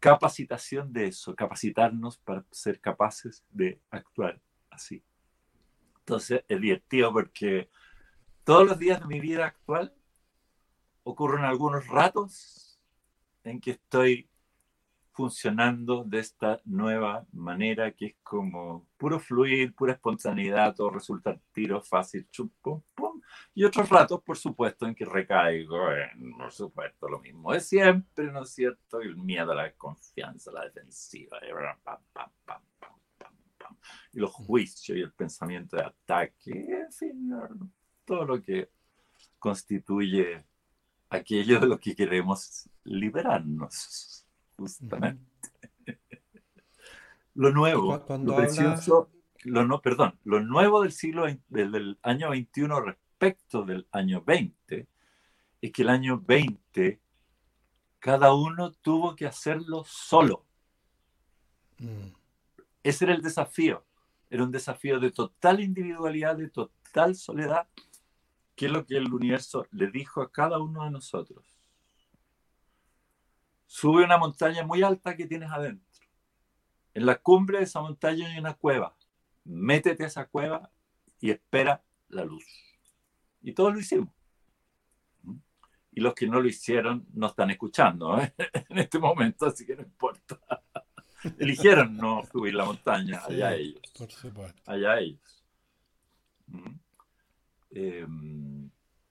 [0.00, 5.02] capacitación de eso, capacitarnos para ser capaces de actuar así.
[6.00, 7.68] Entonces, es divertido porque
[8.44, 9.94] todos los días de mi vida actual
[11.02, 12.80] ocurren algunos ratos
[13.44, 14.27] en que estoy
[15.18, 21.83] funcionando de esta nueva manera que es como puro fluir, pura espontaneidad, todo resulta tiro
[21.83, 23.20] fácil, chum, pum, pum.
[23.52, 28.31] Y otros ratos, por supuesto, en que recaigo en, por supuesto, lo mismo de siempre,
[28.31, 29.00] ¿no es cierto?
[29.00, 31.38] El miedo, la desconfianza, la defensiva,
[34.12, 37.31] y los juicios y el pensamiento de ataque, en fin,
[38.04, 38.70] todo lo que
[39.40, 40.44] constituye
[41.11, 44.27] aquello de lo que queremos liberarnos
[44.59, 45.23] justamente.
[47.35, 49.11] lo nuevo, lo precioso,
[49.44, 54.88] lo no, perdón, lo nuevo del siglo del, año 21 respecto del año 20
[55.61, 57.01] es que el año 20
[58.01, 60.44] cada uno tuvo que hacerlo solo.
[61.79, 62.12] Mm.
[62.83, 63.85] Ese era el desafío.
[64.31, 67.66] Era un desafío de total individualidad, de total soledad,
[68.55, 71.58] que es lo que el universo le dijo a cada uno de nosotros
[73.68, 75.87] sube una montaña muy alta que tienes adentro.
[76.94, 78.96] En la cumbre de esa montaña hay una cueva.
[79.44, 80.72] Métete a esa cueva
[81.20, 82.44] y espera la luz.
[83.42, 84.09] Y todos lo hicimos.
[85.92, 88.35] Y los que no lo hicieron no están escuchando ¿eh?
[88.68, 90.40] en este momento, así que no importa.
[91.38, 93.83] Eligieron no subir la montaña, allá ellos.
[94.64, 95.44] Allá ellos.
[97.70, 98.70] Em,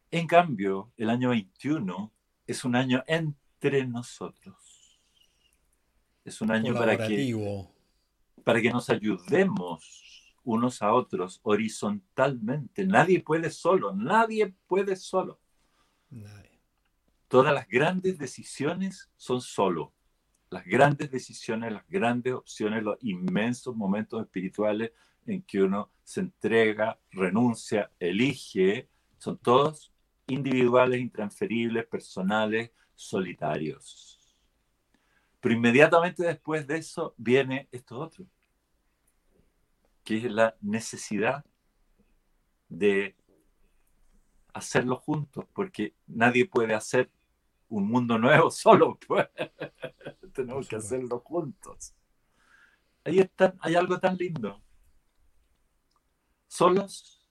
[0.10, 2.12] en cambio, el año 21
[2.48, 5.00] es un año en entre nosotros.
[6.24, 7.34] Es un año para que,
[8.44, 12.86] para que nos ayudemos unos a otros horizontalmente.
[12.86, 15.40] Nadie puede solo, nadie puede solo.
[17.28, 19.94] Todas las grandes decisiones son solo.
[20.50, 24.92] Las grandes decisiones, las grandes opciones, los inmensos momentos espirituales
[25.26, 29.92] en que uno se entrega, renuncia, elige, son todos
[30.28, 34.20] individuales, intransferibles, personales, solitarios.
[35.40, 38.26] Pero inmediatamente después de eso viene esto otro,
[40.04, 41.46] que es la necesidad
[42.68, 43.16] de
[44.54, 47.10] hacerlo juntos, porque nadie puede hacer
[47.70, 49.28] un mundo nuevo solo, pues.
[50.34, 51.94] tenemos que hacerlo juntos.
[53.04, 54.62] Ahí está, hay algo tan lindo.
[56.48, 57.28] Solos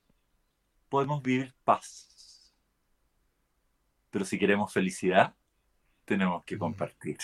[0.89, 2.55] podemos vivir paz,
[4.11, 5.35] pero si queremos felicidad,
[6.07, 7.19] tenemos que compartir.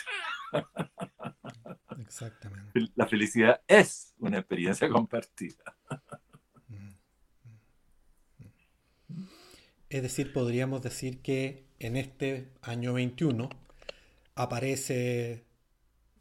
[1.98, 2.90] Exactamente.
[2.94, 5.76] La felicidad es una experiencia compartida.
[9.88, 13.50] Es decir, podríamos decir que en este año 21
[14.34, 15.44] aparece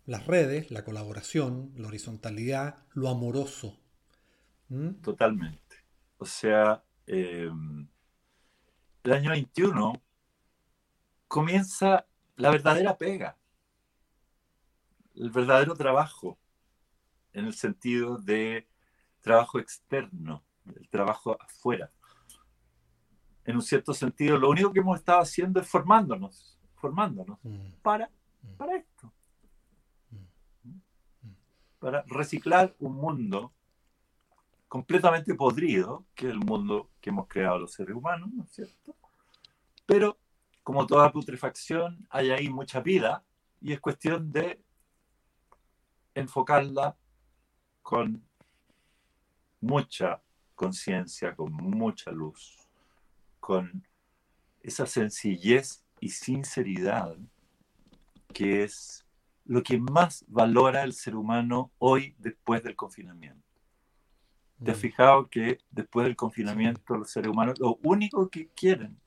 [0.06, 3.80] las redes, la colaboración, la horizontalidad, lo amoroso.
[4.69, 4.95] ¿Mm?
[5.02, 5.78] Totalmente.
[6.17, 7.50] O sea, eh,
[9.04, 10.02] el año 21
[11.28, 12.06] comienza
[12.41, 13.38] la verdadera pega,
[15.15, 16.39] el verdadero trabajo,
[17.34, 18.67] en el sentido de
[19.21, 20.43] trabajo externo,
[20.75, 21.91] el trabajo afuera.
[23.45, 27.73] en un cierto sentido, lo único que hemos estado haciendo es formándonos, formándonos mm.
[27.82, 28.10] para,
[28.41, 28.54] mm.
[28.56, 29.12] para esto.
[30.63, 31.30] Mm.
[31.80, 33.51] Para reciclar un mundo
[34.67, 38.95] completamente podrido, que es el mundo que hemos creado los seres humanos, ¿no es cierto?
[39.86, 40.17] Pero
[40.72, 43.26] como toda putrefacción, hay ahí mucha vida
[43.60, 44.64] y es cuestión de
[46.16, 46.96] enfocarla
[47.82, 48.24] con
[49.60, 50.22] mucha
[50.56, 52.56] conciencia, con mucha luz,
[53.42, 53.86] con
[54.62, 57.18] esa sencillez y sinceridad
[58.34, 59.06] que es
[59.44, 63.46] lo que más valora el ser humano hoy después del confinamiento.
[64.64, 64.80] ¿Te has mm.
[64.80, 69.02] fijado que después del confinamiento los seres humanos lo único que quieren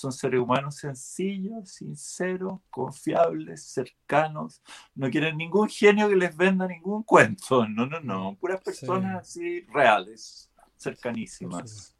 [0.00, 4.62] son seres humanos sencillos, sinceros, confiables, cercanos.
[4.94, 7.66] No quieren ningún genio que les venda ningún cuento.
[7.68, 8.36] No, no, no.
[8.40, 11.94] Puras personas así reales, cercanísimas.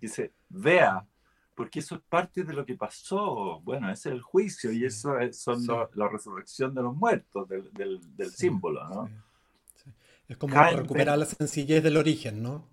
[0.00, 1.04] Dice, vea,
[1.56, 3.60] porque eso es parte de lo que pasó.
[3.60, 7.72] Bueno, ese es el juicio y eso es, son la resurrección de los muertos, del,
[7.72, 9.10] del, símbolo, ¿no?
[10.28, 12.68] Es como recuperar la sencillez del origen, ¿no?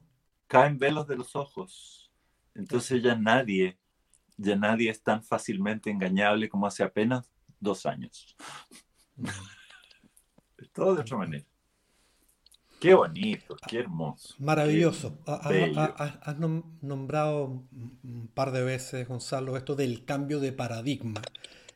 [0.48, 2.12] Caen velos de los ojos.
[2.54, 3.78] Entonces ya nadie
[4.40, 8.36] ya nadie es tan fácilmente engañable como hace apenas dos años.
[10.74, 11.46] todo de otra manera.
[12.80, 14.36] Qué bonito, qué hermoso.
[14.40, 15.20] Maravilloso.
[15.26, 17.66] Has nombrado
[18.04, 21.22] un par de veces, Gonzalo, esto del cambio de paradigma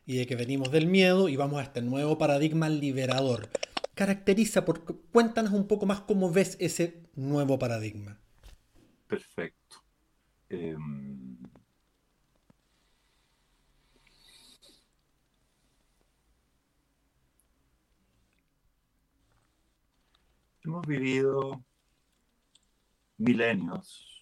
[0.06, 3.50] y de que venimos del miedo y vamos a este nuevo paradigma liberador.
[3.96, 8.18] Caracteriza, por, cuéntanos un poco más cómo ves ese nuevo paradigma.
[9.08, 9.84] Perfecto.
[10.50, 11.23] Em,
[20.66, 21.62] Hemos vivido
[23.18, 24.22] milenios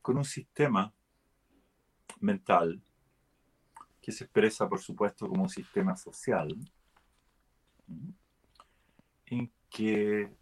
[0.00, 0.90] con un sistema
[2.20, 2.82] mental
[4.00, 6.56] que se expresa, por supuesto, como un sistema social,
[9.26, 10.34] en que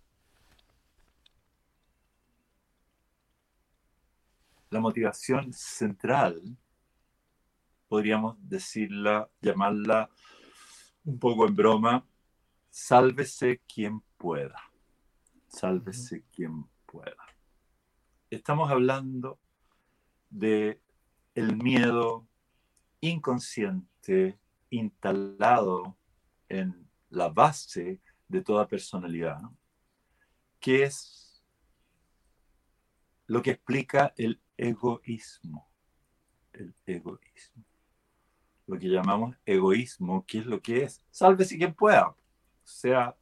[4.70, 6.40] la motivación central,
[7.88, 10.08] podríamos decirla, llamarla
[11.04, 12.06] un poco en broma,
[12.72, 14.58] Sálvese quien pueda.
[15.46, 17.22] Sálvese quien pueda.
[18.30, 19.38] Estamos hablando
[20.30, 20.80] de
[21.34, 22.26] el miedo
[23.02, 24.38] inconsciente
[24.70, 25.98] instalado
[26.48, 29.42] en la base de toda personalidad,
[30.58, 31.44] que es
[33.26, 35.68] lo que explica el egoísmo.
[36.54, 37.64] El egoísmo.
[38.66, 41.04] Lo que llamamos egoísmo, ¿qué es lo que es?
[41.10, 42.16] Sálvese quien pueda.
[42.64, 43.16] O sea,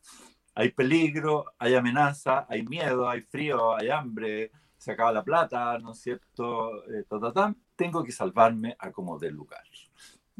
[0.54, 5.92] hay peligro, hay amenaza, hay miedo, hay frío, hay hambre, se acaba la plata, ¿no
[5.92, 6.84] es cierto?
[6.90, 7.04] Eh,
[7.76, 9.62] tengo que salvarme a como del lugar.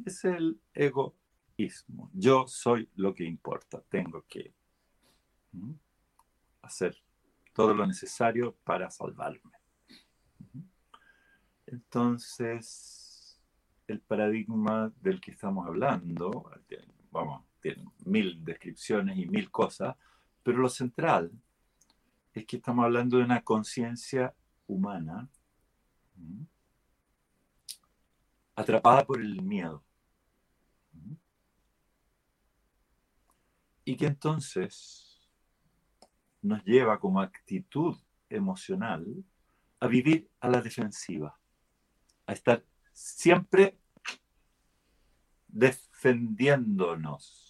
[0.04, 2.10] Es el egoísmo.
[2.14, 3.82] Yo soy lo que importa.
[3.88, 4.54] Tengo que
[6.62, 6.96] hacer
[7.52, 9.52] todo lo necesario para salvarme.
[11.66, 13.38] Entonces,
[13.86, 16.50] el paradigma del que estamos hablando,
[17.10, 19.96] vamos, tiene mil descripciones y mil cosas,
[20.42, 21.30] pero lo central
[22.32, 24.34] es que estamos hablando de una conciencia
[24.66, 25.28] humana
[28.54, 29.84] atrapada por el miedo.
[33.84, 35.20] Y que entonces
[36.42, 37.96] nos lleva como actitud
[38.28, 39.24] emocional
[39.80, 41.38] a vivir a la defensiva,
[42.26, 43.78] a estar siempre
[45.48, 47.49] defendiéndonos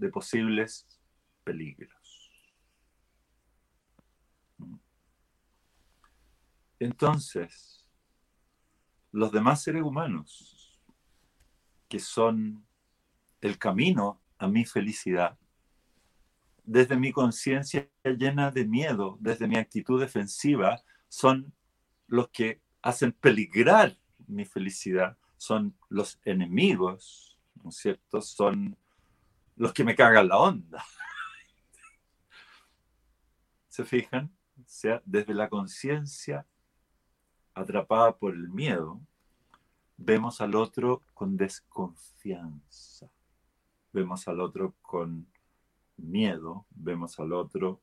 [0.00, 0.86] de posibles
[1.44, 2.30] peligros.
[6.78, 7.86] Entonces,
[9.12, 10.80] los demás seres humanos,
[11.88, 12.66] que son
[13.42, 15.38] el camino a mi felicidad,
[16.64, 21.52] desde mi conciencia llena de miedo, desde mi actitud defensiva, son
[22.06, 28.22] los que hacen peligrar mi felicidad, son los enemigos, ¿no es cierto?
[28.22, 28.76] Son
[29.60, 30.82] los que me cagan la onda.
[33.68, 34.34] ¿Se fijan?
[34.58, 36.46] O sea, desde la conciencia
[37.52, 39.02] atrapada por el miedo,
[39.98, 43.10] vemos al otro con desconfianza,
[43.92, 45.30] vemos al otro con
[45.98, 47.82] miedo, vemos al otro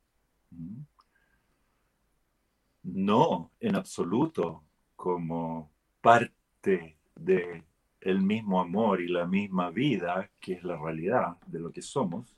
[2.82, 4.64] no en absoluto
[4.96, 5.72] como
[6.02, 7.64] parte de
[8.02, 12.36] el mismo amor y la misma vida, que es la realidad de lo que somos,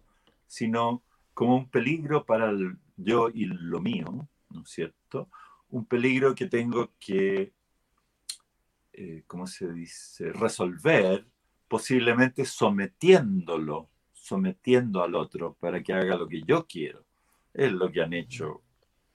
[0.47, 1.03] sino
[1.33, 5.29] como un peligro para el yo y lo mío, ¿no es cierto?
[5.71, 7.53] un peligro que tengo que,
[8.93, 11.25] eh, ¿cómo se dice?, resolver,
[11.67, 17.05] posiblemente sometiéndolo, sometiendo al otro para que haga lo que yo quiero.
[17.53, 18.63] Es lo que han hecho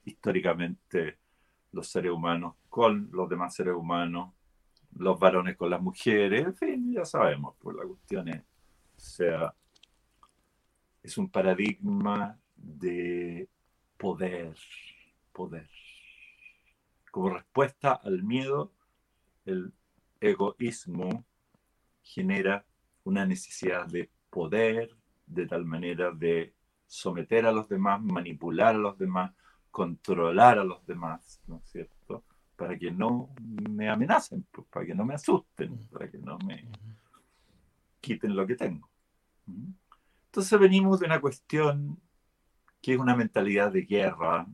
[0.05, 1.17] históricamente
[1.71, 4.33] los seres humanos con los demás seres humanos,
[4.95, 9.55] los varones con las mujeres, en fin, ya sabemos, pues la cuestión es, o sea,
[11.03, 13.47] es un paradigma de
[13.97, 14.55] poder,
[15.31, 15.69] poder.
[17.11, 18.71] Como respuesta al miedo,
[19.45, 19.73] el
[20.19, 21.25] egoísmo
[22.01, 22.65] genera
[23.03, 24.95] una necesidad de poder,
[25.27, 26.53] de tal manera de
[26.87, 29.33] someter a los demás, manipular a los demás,
[29.71, 31.94] controlar a los demás, ¿no es cierto?
[32.55, 33.29] Para que no
[33.69, 36.65] me amenacen, pues, para que no me asusten, para que no me
[37.99, 38.89] quiten lo que tengo.
[40.27, 41.99] Entonces venimos de una cuestión
[42.81, 44.47] que es una mentalidad de guerra,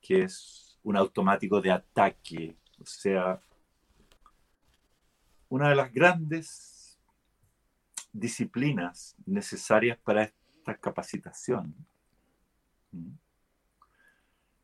[0.00, 3.40] que es un automático de ataque, o sea,
[5.48, 6.98] una de las grandes
[8.12, 11.74] disciplinas necesarias para esta capacitación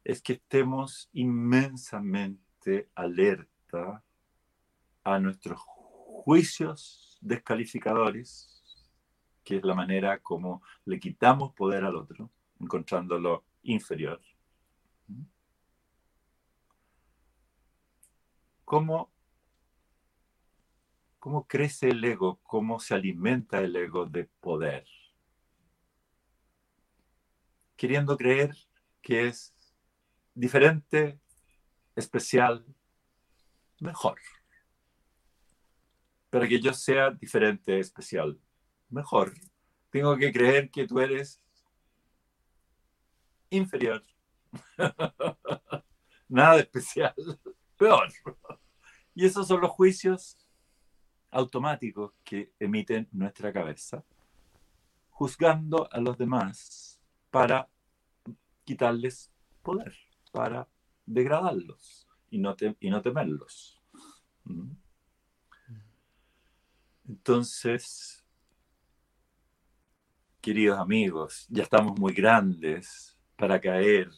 [0.04, 4.04] es que estemos inmensamente alerta
[5.02, 8.50] a nuestros juicios descalificadores,
[9.42, 12.30] que es la manera como le quitamos poder al otro,
[12.60, 14.20] encontrándolo inferior.
[18.64, 19.10] ¿Cómo,
[21.18, 22.40] ¿Cómo crece el ego?
[22.42, 24.86] ¿Cómo se alimenta el ego de poder?
[27.76, 28.54] Queriendo creer
[29.02, 29.54] que es
[30.34, 31.18] diferente,
[31.94, 32.64] especial,
[33.80, 34.18] mejor.
[36.30, 38.38] Para que yo sea diferente, especial,
[38.88, 39.32] mejor,
[39.90, 41.40] tengo que creer que tú eres
[43.50, 44.02] inferior.
[46.28, 47.14] Nada especial,
[47.78, 48.12] peor.
[49.14, 50.36] Y esos son los juicios
[51.30, 54.04] automáticos que emiten nuestra cabeza,
[55.10, 57.68] juzgando a los demás para
[58.64, 59.32] quitarles
[59.62, 59.94] poder,
[60.34, 60.68] para
[61.06, 63.80] degradarlos y no, y no temerlos.
[67.06, 68.26] Entonces,
[70.40, 74.10] queridos amigos, ya estamos muy grandes para caer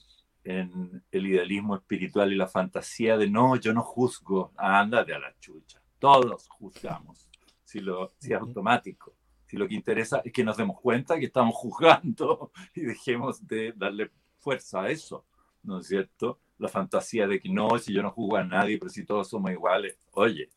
[0.43, 5.39] en el idealismo espiritual y la fantasía de no, yo no juzgo, ándate a la
[5.39, 5.83] chucha.
[5.99, 7.29] Todos juzgamos,
[7.63, 9.15] si, lo, si es automático.
[9.45, 13.75] Si lo que interesa es que nos demos cuenta que estamos juzgando y dejemos de
[13.77, 15.27] darle fuerza a eso,
[15.67, 16.39] ¿no es cierto?
[16.59, 19.51] La fantasía de que no, si yo no juzgo a nadie, pero si todos somos
[19.51, 19.99] iguales.
[20.13, 20.49] Oye,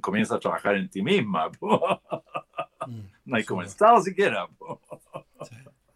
[0.00, 1.50] comienza a trabajar en ti misma.
[2.84, 4.48] Mm, no hay comenzado siquiera.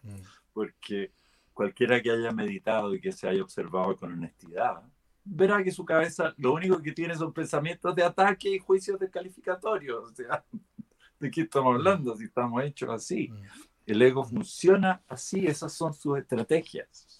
[0.02, 0.20] Mm.
[0.52, 1.10] Porque
[1.52, 4.82] cualquiera que haya meditado y que se haya observado con honestidad,
[5.24, 10.12] verá que su cabeza lo único que tiene son pensamientos de ataque y juicios descalificatorios.
[10.12, 10.44] O sea,
[11.18, 13.30] ¿de qué estamos hablando si estamos hechos así?
[13.30, 13.42] Mm.
[13.86, 17.15] El ego funciona así, esas son sus estrategias.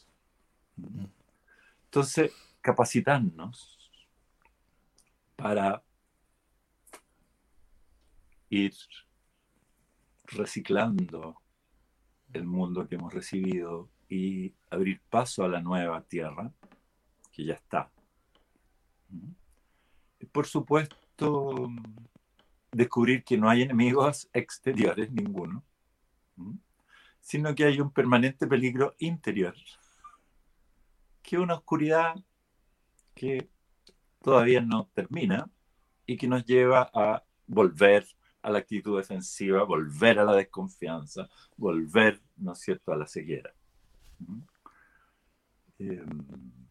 [1.84, 3.90] Entonces, capacitarnos
[5.36, 5.82] para
[8.50, 8.74] ir
[10.24, 11.40] reciclando
[12.32, 16.52] el mundo que hemos recibido y abrir paso a la nueva tierra
[17.32, 17.90] que ya está.
[20.20, 21.70] Y por supuesto,
[22.72, 25.64] descubrir que no hay enemigos exteriores ninguno,
[27.20, 29.54] sino que hay un permanente peligro interior,
[31.26, 32.14] que una oscuridad
[33.12, 33.50] que
[34.22, 35.50] todavía no termina
[36.06, 38.06] y que nos lleva a volver
[38.42, 43.52] a la actitud defensiva, volver a la desconfianza, volver, ¿no es cierto?, a la ceguera.
[45.80, 46.68] Em,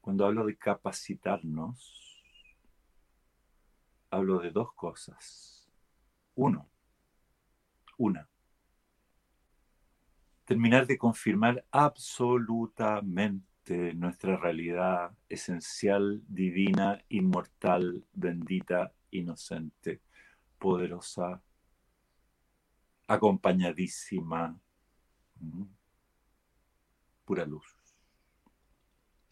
[0.00, 2.22] cuando hablo de capacitarnos,
[4.08, 5.68] hablo de dos cosas.
[6.34, 6.70] Uno,
[7.98, 8.29] una,
[10.50, 20.00] terminar de confirmar absolutamente nuestra realidad esencial, divina, inmortal, bendita, inocente,
[20.58, 21.40] poderosa,
[23.06, 24.58] acompañadísima,
[27.24, 27.64] pura luz.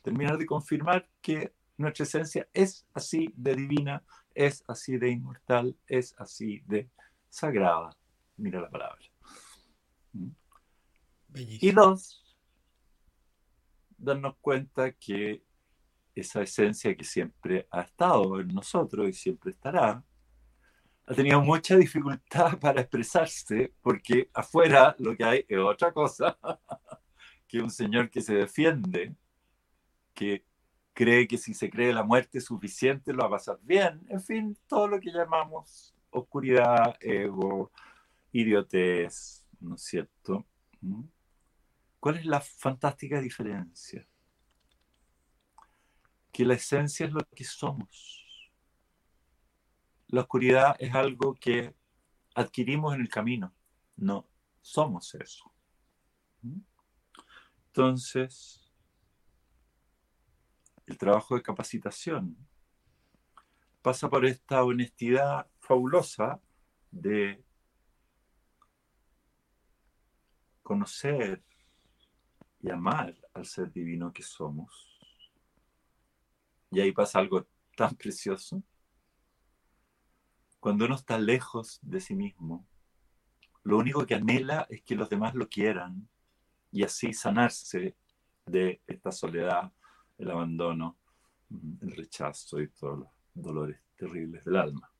[0.03, 4.05] Terminar de confirmar que nuestra esencia es así de divina,
[4.37, 6.89] es así de inmortal, es así de
[7.29, 7.91] sagrada.
[8.37, 9.05] Mira la palabra.
[11.35, 12.25] Y dos,
[13.97, 15.43] darnos cuenta que
[16.15, 20.03] esa esencia que siempre ha estado en nosotros y siempre estará,
[21.07, 26.39] ha tenido mucha dificultad para expresarse porque afuera lo que hay es otra cosa
[27.49, 29.15] que un señor que se defiende,
[30.15, 30.45] que
[30.93, 34.59] cree que si se cree la muerte suficiente lo va a pasar bien, en fin,
[34.67, 37.71] todo lo que llamamos oscuridad, ego,
[38.33, 40.45] idiotez, ¿no es cierto?
[40.81, 41.05] ¿Mm?
[42.01, 44.07] ¿Cuál es la fantástica diferencia?
[46.33, 48.25] Que la esencia es lo que somos.
[50.09, 51.75] La oscuridad es algo que
[52.35, 53.53] adquirimos en el camino,
[53.97, 54.29] no
[54.61, 55.53] somos eso.
[57.67, 58.73] Entonces,
[60.87, 62.37] el trabajo de capacitación
[63.83, 66.41] pasa por esta honestidad fabulosa
[66.91, 67.45] de
[70.63, 71.43] conocer
[72.61, 74.99] y amar al ser divino que somos.
[76.71, 77.47] Y ahí pasa algo
[77.77, 78.63] tan precioso.
[80.61, 82.67] Cuando uno está lejos de sí mismo,
[83.63, 86.09] lo único que anhela es que los demás lo quieran
[86.71, 87.97] y así sanarse
[88.45, 89.73] de esta soledad,
[90.17, 90.99] el abandono,
[91.81, 94.91] el rechazo y todos los dolores terribles del alma.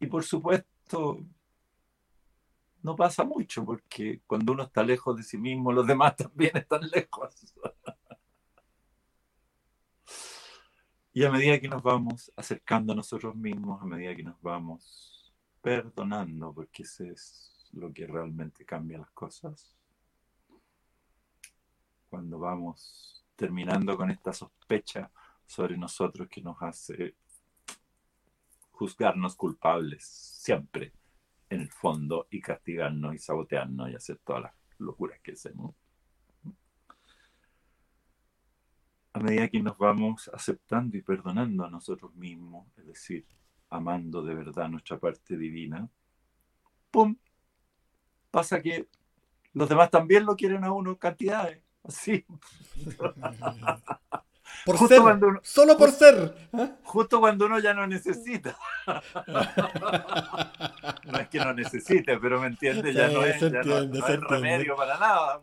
[0.00, 1.24] Y por supuesto,
[2.82, 6.82] no pasa mucho, porque cuando uno está lejos de sí mismo, los demás también están
[6.90, 7.54] lejos.
[11.12, 15.32] y a medida que nos vamos acercando a nosotros mismos, a medida que nos vamos
[15.60, 19.76] perdonando, porque ese es lo que realmente cambia las cosas,
[22.10, 25.10] cuando vamos terminando con esta sospecha
[25.46, 27.14] sobre nosotros que nos hace
[28.70, 30.92] juzgarnos culpables siempre
[31.52, 35.74] en el fondo y castigarnos y sabotearnos y hacer todas las locuras que hacemos.
[39.12, 43.26] A medida que nos vamos aceptando y perdonando a nosotros mismos, es decir,
[43.68, 45.86] amando de verdad nuestra parte divina,
[46.90, 47.14] ¡pum!
[48.30, 48.88] Pasa que
[49.52, 52.24] los demás también lo quieren a uno cantidades, así.
[54.64, 55.00] Por ser,
[55.42, 56.34] solo por ser.
[56.52, 56.70] ¿eh?
[56.84, 58.56] Justo cuando uno ya no necesita.
[61.04, 63.40] no es que no necesite, pero me entiende, ya no es,
[64.20, 65.40] remedio para nada.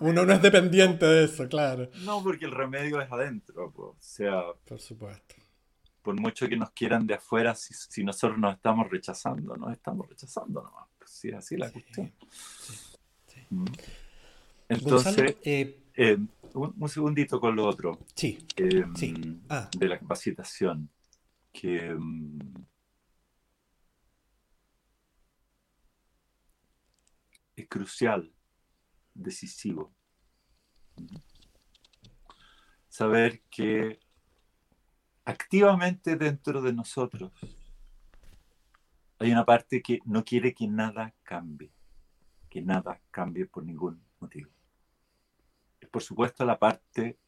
[0.00, 1.88] uno no es dependiente de eso, claro.
[2.04, 3.72] No, porque el remedio es adentro.
[3.76, 5.36] O sea, por supuesto.
[6.02, 10.62] Por mucho que nos quieran de afuera, si, nosotros nos estamos rechazando, nos estamos rechazando
[10.62, 10.88] nomás.
[10.98, 12.12] Pues así la cuestión.
[13.50, 13.64] Mm.
[14.68, 16.18] Entonces, eh, eh,
[16.54, 17.98] un, segundito con lo otro.
[18.14, 18.38] Sí.
[18.56, 19.68] Em, ah.
[19.76, 20.90] De la capacitación.
[21.52, 21.88] Que.
[21.88, 22.38] Em,
[27.56, 28.30] es crucial,
[29.14, 29.94] decisivo.
[32.88, 33.98] Saber que
[35.24, 37.32] activamente dentro de nosotros
[39.18, 41.72] hay una parte que no quiere que nada cambie,
[42.50, 44.55] que nada cambie por ningún motivo
[45.96, 47.18] por supuesto, la parte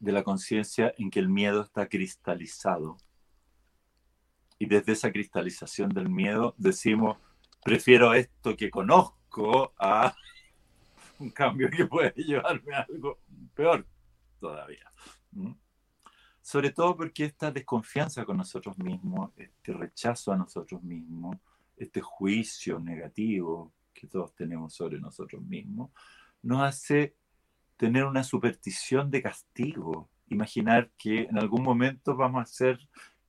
[0.00, 2.96] de la conciencia en que el miedo está cristalizado.
[4.58, 7.18] Y desde esa cristalización del miedo decimos,
[7.62, 10.12] prefiero esto que conozco a
[11.20, 13.20] un cambio que puede llevarme a algo
[13.54, 13.86] peor
[14.40, 14.90] todavía.
[16.42, 21.36] Sobre todo porque esta desconfianza con nosotros mismos, este rechazo a nosotros mismos,
[21.76, 25.92] este juicio negativo que todos tenemos sobre nosotros mismos,
[26.42, 27.14] nos hace
[27.76, 32.78] tener una superstición de castigo, imaginar que en algún momento vamos a ser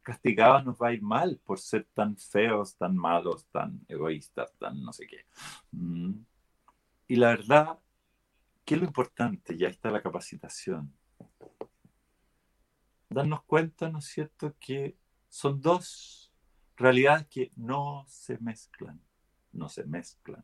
[0.02, 4.84] castigados, nos va a ir mal por ser tan feos, tan malos, tan egoístas, tan
[4.84, 5.26] no sé qué.
[5.72, 6.14] Mm.
[7.08, 7.80] Y la verdad,
[8.64, 9.58] ¿qué es lo importante?
[9.58, 10.94] Ya está la capacitación.
[13.10, 14.96] Darnos cuenta, ¿no es cierto?, que
[15.30, 16.32] son dos
[16.76, 19.02] realidades que no se mezclan,
[19.54, 20.44] no se mezclan.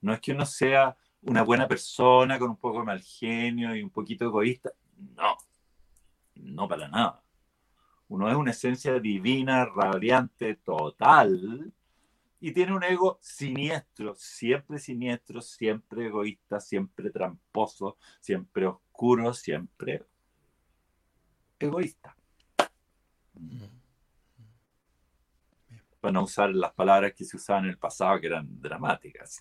[0.00, 0.96] No es que uno sea
[1.26, 4.70] una buena persona con un poco de mal genio y un poquito egoísta.
[5.16, 5.36] No,
[6.36, 7.22] no para nada.
[8.08, 11.72] Uno es una esencia divina, radiante, total,
[12.40, 20.04] y tiene un ego siniestro, siempre siniestro, siempre egoísta, siempre tramposo, siempre oscuro, siempre
[21.58, 22.14] egoísta.
[23.34, 23.83] Mm
[26.04, 29.40] para no usar las palabras que se usaban en el pasado, que eran dramáticas.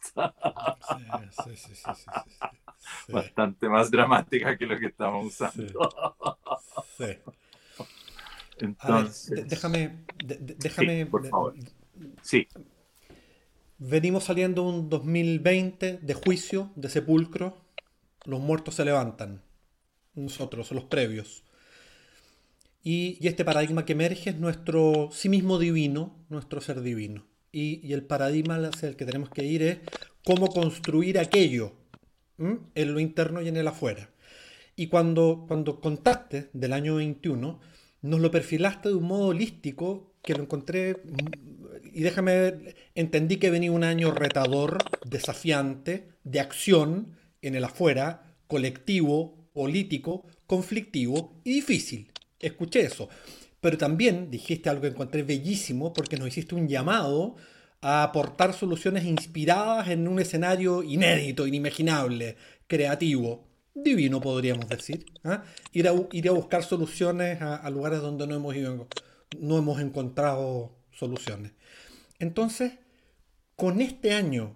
[1.43, 5.91] Sí, sí, sí, Bastante más dramáticas que lo que estamos usando.
[6.97, 7.17] Sí.
[8.59, 9.45] Entonces.
[9.49, 10.05] déjame.
[10.23, 11.53] déjame por favor.
[12.21, 12.47] Sí.
[13.77, 17.57] Venimos saliendo un 2020 de juicio, de sepulcro.
[18.23, 19.43] Los muertos se levantan.
[20.13, 21.43] Nosotros, los previos.
[22.83, 27.25] Y, este paradigma que emerge es nuestro sí mismo divino, nuestro ser divino.
[27.51, 29.77] Y, el paradigma hacia el que tenemos que ir es
[30.25, 31.73] cómo construir aquello
[32.37, 34.09] en lo interno y en el afuera.
[34.75, 37.59] Y cuando, cuando contaste del año 21,
[38.01, 41.03] nos lo perfilaste de un modo holístico que lo encontré,
[41.93, 49.49] y déjame, entendí que venía un año retador, desafiante, de acción en el afuera, colectivo,
[49.53, 52.12] político, conflictivo y difícil.
[52.45, 53.09] Escuché eso.
[53.61, 57.35] Pero también dijiste algo que encontré bellísimo porque nos hiciste un llamado
[57.81, 62.37] a aportar soluciones inspiradas en un escenario inédito, inimaginable,
[62.67, 65.05] creativo, divino podríamos decir.
[65.23, 65.43] ¿ah?
[65.71, 68.87] Ir, a, ir, a, buscar soluciones a, lugares donde no hemos, ido,
[69.39, 71.53] no hemos encontrado soluciones.
[72.19, 72.73] Entonces,
[73.55, 74.55] con este año,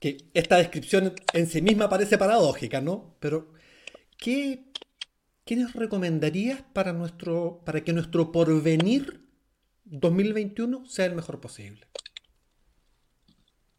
[0.00, 3.16] que esta descripción en sí misma parece paradójica, ¿no?
[3.20, 3.52] Pero,
[4.18, 4.64] ¿qué,
[5.46, 9.24] qué nos recomendarías para, nuestro, para que nuestro porvenir
[9.84, 11.86] 2021 sea el mejor posible?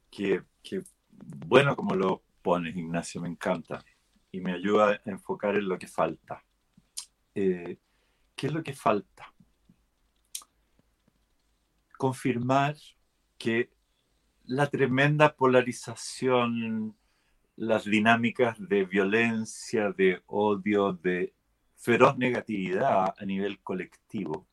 [0.09, 0.41] Qué,
[1.45, 3.83] bueno como lo pones, Ignacio, me encanta.
[4.31, 6.43] Y me ayuda a enfocar en lo que falta.
[7.35, 7.77] Eh,
[8.35, 9.33] ¿Qué es lo que falta?
[11.97, 12.75] Confirmar
[13.37, 13.69] que
[14.45, 16.95] la tremenda polarización,
[17.57, 21.33] las dinámicas de violencia, de odio, de
[21.77, 24.47] feroz negatividad a nivel colectivo,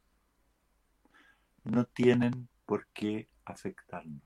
[1.65, 4.23] no tienen por qué afectarnos.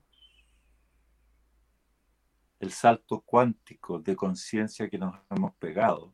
[2.59, 6.13] El salto cuántico de conciencia que nos hemos pegado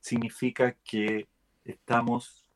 [0.00, 1.28] significa que
[1.64, 2.50] estamos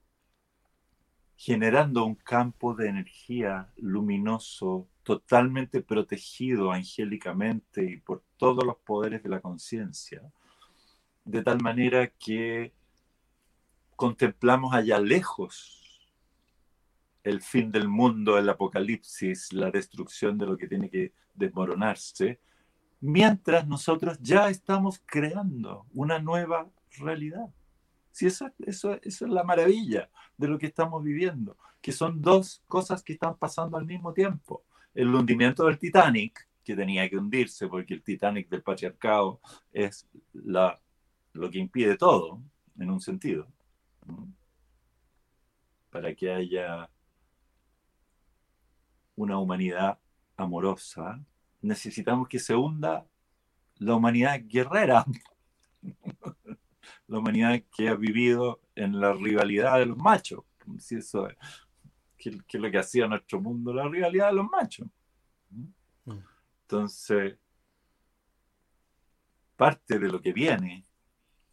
[1.36, 9.28] generando un campo de energía luminoso, totalmente protegido angélicamente y por todos los poderes de
[9.28, 10.22] la conciencia,
[11.24, 12.72] de tal manera que
[13.98, 15.82] contemplamos allá lejos
[17.24, 22.38] el fin del mundo, el apocalipsis, la destrucción de lo que tiene que desmoronarse,
[23.00, 26.70] mientras nosotros ya estamos creando una nueva
[27.00, 27.52] realidad.
[28.12, 33.02] Si eso, eso, es la maravilla de lo que estamos viviendo, que son dos cosas
[33.02, 34.62] que están pasando al mismo tiempo.
[34.94, 39.40] El hundimiento del Titanic, que tenía que hundirse porque el Titanic del patriarcado
[39.72, 40.80] es la,
[41.32, 42.40] lo que impide todo,
[42.78, 43.48] en un sentido,
[45.90, 46.88] para que haya
[49.16, 49.98] una humanidad
[50.36, 51.24] amorosa,
[51.60, 53.06] necesitamos que se hunda
[53.76, 55.04] la humanidad guerrera,
[57.06, 60.44] la humanidad que ha vivido en la rivalidad de los machos.
[60.78, 61.36] Si eso es,
[62.16, 64.88] que, es lo que hacía nuestro mundo, la rivalidad de los machos.
[65.50, 66.18] Mm.
[66.62, 67.38] Entonces,
[69.56, 70.84] parte de lo que viene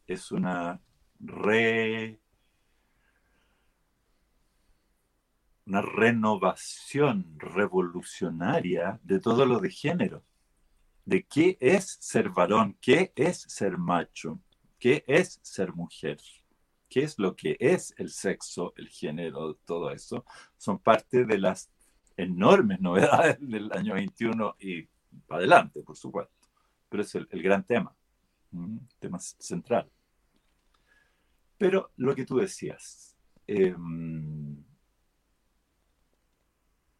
[0.05, 0.79] es una
[1.19, 2.19] re
[5.65, 10.23] una renovación revolucionaria de todo lo de género,
[11.05, 14.39] de qué es ser varón, qué es ser macho,
[14.79, 16.19] qué es ser mujer,
[16.89, 20.25] qué es lo que es el sexo, el género, todo eso,
[20.57, 21.71] son parte de las
[22.15, 24.87] enormes novedades del año 21 y
[25.29, 26.33] adelante, por supuesto.
[26.89, 27.95] Pero es el, gran tema,
[28.99, 29.89] tema central.
[31.57, 33.15] Pero lo que tú decías,
[33.47, 34.44] em,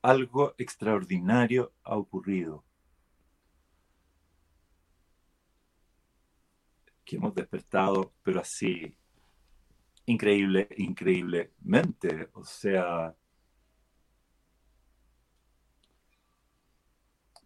[0.05, 2.63] algo extraordinario ha ocurrido.
[7.03, 8.95] Que hemos despertado, pero así,
[10.05, 12.29] increíble, increíblemente.
[12.33, 13.15] O sea,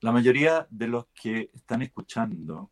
[0.02, 2.72] la mayoría de los que están escuchando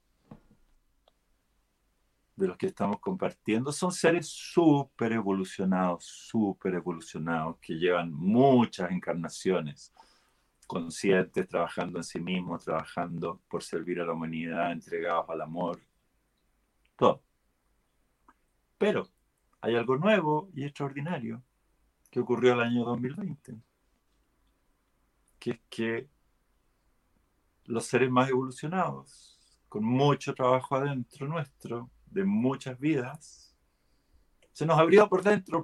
[2.37, 9.91] de los que estamos compartiendo son seres súper evolucionados, súper evolucionados, que llevan muchas encarnaciones,
[10.67, 15.81] conscientes, trabajando en sí mismos, trabajando por servir a la humanidad, entregados al amor,
[16.95, 17.23] todo.
[18.77, 19.09] Pero
[19.59, 21.41] hay algo nuevo y extraordinario
[22.11, 23.59] que ocurrió el año 2020,
[25.39, 26.09] que es que
[27.65, 33.55] los seres más evolucionados, con mucho trabajo adentro nuestro, de muchas vidas,
[34.51, 35.63] se nos abrió por dentro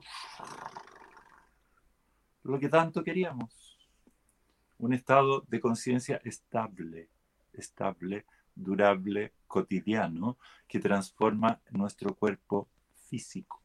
[2.43, 3.77] lo que tanto queríamos.
[4.77, 7.09] Un estado de conciencia estable,
[7.53, 10.37] estable, durable, cotidiano,
[10.67, 12.69] que transforma nuestro cuerpo
[13.07, 13.61] físico.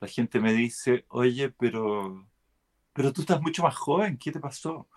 [0.00, 2.28] La gente me dice, oye, pero,
[2.92, 4.88] pero tú estás mucho más joven, ¿qué te pasó?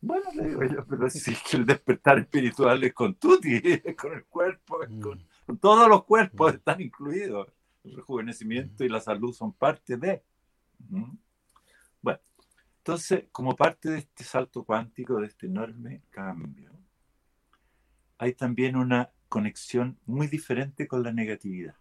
[0.00, 3.96] Bueno, le digo yo, pero si es que el despertar espiritual es con Tuti, es
[3.96, 5.26] con el cuerpo, es con,
[5.58, 7.48] Todos los cuerpos están incluidos.
[7.82, 10.22] El rejuvenecimiento y la salud son parte de.
[12.00, 12.20] Bueno,
[12.78, 16.72] entonces, como parte de este salto cuántico, de este enorme cambio,
[18.18, 21.76] hay también una conexión muy diferente con la negatividad.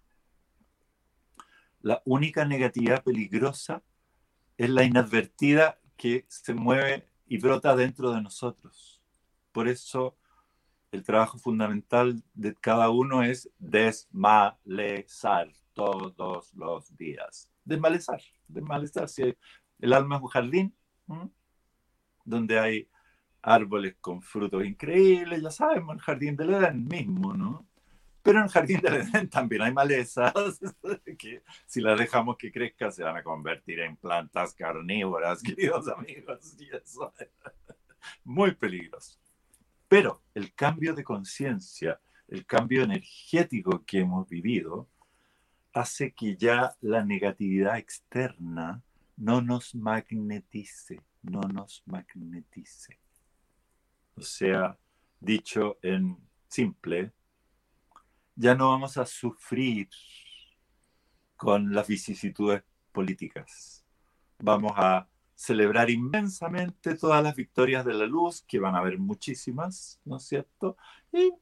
[1.81, 3.83] La única negatividad peligrosa
[4.57, 9.01] es la inadvertida que se mueve y brota dentro de nosotros.
[9.51, 10.17] Por eso
[10.91, 17.51] el trabajo fundamental de cada uno es desmalezar todos los días.
[17.65, 19.09] Desmalezar, desmalezar.
[19.09, 19.35] Si
[19.79, 20.75] el alma es un jardín
[22.23, 22.89] donde hay
[23.41, 27.67] árboles con frutos increíbles, ya sabemos, el jardín del Edén mismo, ¿no?
[28.27, 30.33] Pero en el jardín del Edén también hay malezas
[31.17, 36.57] que si las dejamos que crezcan se van a convertir en plantas carnívoras, queridos amigos,
[36.59, 37.29] y eso es
[38.25, 39.17] muy peligroso.
[39.87, 44.89] Pero el cambio de conciencia, el cambio energético que hemos vivido,
[45.71, 48.83] hace que ya la negatividad externa
[49.15, 52.99] no nos magnetice, no nos magnetice.
[54.17, 54.77] O sea,
[55.17, 56.17] dicho en
[56.49, 57.13] simple,
[58.37, 59.89] ya no vamos a sufrir
[61.35, 63.83] con las vicisitudes políticas.
[64.39, 69.99] Vamos a celebrar inmensamente todas las victorias de la luz, que van a haber muchísimas,
[70.05, 70.77] ¿no es cierto?
[71.11, 71.33] Y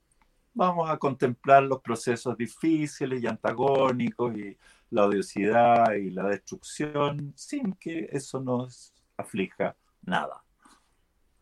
[0.53, 4.57] vamos a contemplar los procesos difíciles y antagónicos y
[4.89, 10.43] la odiosidad y la destrucción sin que eso nos aflija nada.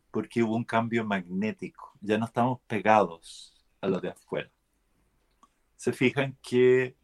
[0.09, 4.49] Porque hubo un cambio magnético, ya no estamos pegados a lo de afuera.
[5.83, 6.95] Se fijan que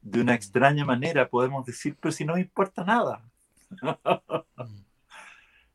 [0.00, 3.30] de una extraña manera podemos decir, pero si no me importa nada,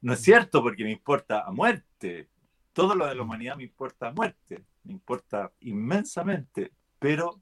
[0.02, 2.30] no es cierto, porque me importa a muerte.
[2.74, 7.40] Todo lo de la humanidad me importa a muerte, me importa inmensamente, pero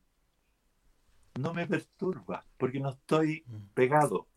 [1.36, 4.28] no me perturba, porque no estoy pegado,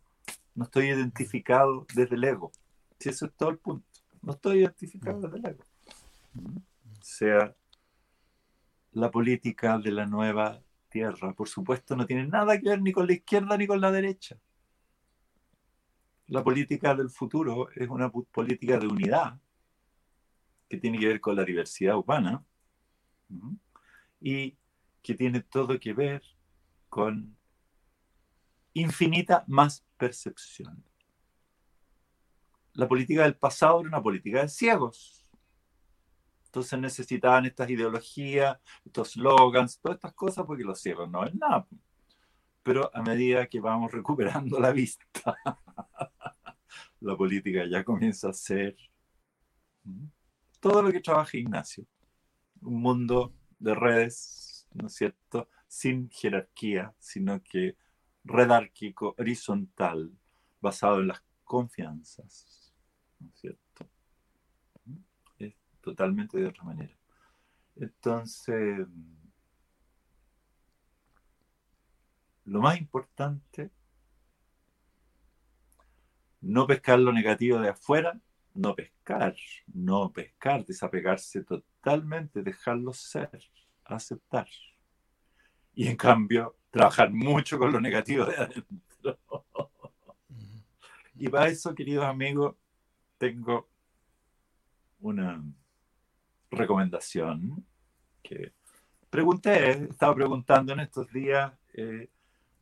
[0.54, 2.52] no estoy identificado desde el ego.
[3.00, 3.88] Si eso es todo el punto,
[4.22, 5.64] no estoy identificado desde el ego.
[6.36, 7.52] O sea,
[8.93, 13.07] la política de la nueva tierra, por supuesto, no tiene nada que ver ni con
[13.07, 14.38] la izquierda ni con la derecha
[16.32, 19.38] la política del futuro es una política de unidad
[20.66, 22.43] que tiene que ver con la diversidad humana
[24.18, 24.57] y
[25.03, 26.22] que tiene todo que ver
[26.88, 27.36] con
[28.72, 30.82] infinita más percepción.
[32.72, 35.21] La política del pasado era una política de ciegos.
[36.53, 41.66] Entonces necesitaban estas ideologías, estos slogans, todas estas cosas, porque los ciegos no ven nada.
[42.62, 45.07] Pero a medida que vamos recuperando la vista,
[47.00, 48.76] la política ya comienza a ser
[50.61, 51.86] todo lo que trabaja Ignacio.
[52.61, 55.48] Un mundo de redes, ¿no es cierto?
[55.66, 57.78] Sin jerarquía, sino que
[58.24, 60.12] redárquico, horizontal,
[60.61, 62.74] basado en las confianzas,
[63.20, 63.71] ¿no es cierto?
[65.83, 66.97] Totalmente de otra manera.
[67.76, 68.87] Entonces,
[72.45, 73.70] lo más importante
[76.43, 78.20] no pescar lo negativo de afuera,
[78.55, 79.35] no pescar,
[79.72, 83.30] no pescar, desapegarse totalmente, dejarlo ser,
[83.85, 84.49] aceptar.
[85.74, 89.18] Y en cambio, trabajar mucho con lo negativo de adentro.
[91.14, 92.57] Y para eso, queridos amigos,
[93.16, 93.70] tengo
[94.99, 95.43] una
[96.53, 97.66] recomendación
[98.22, 98.53] que
[99.11, 102.09] pregunté, estaba preguntando en estos días eh,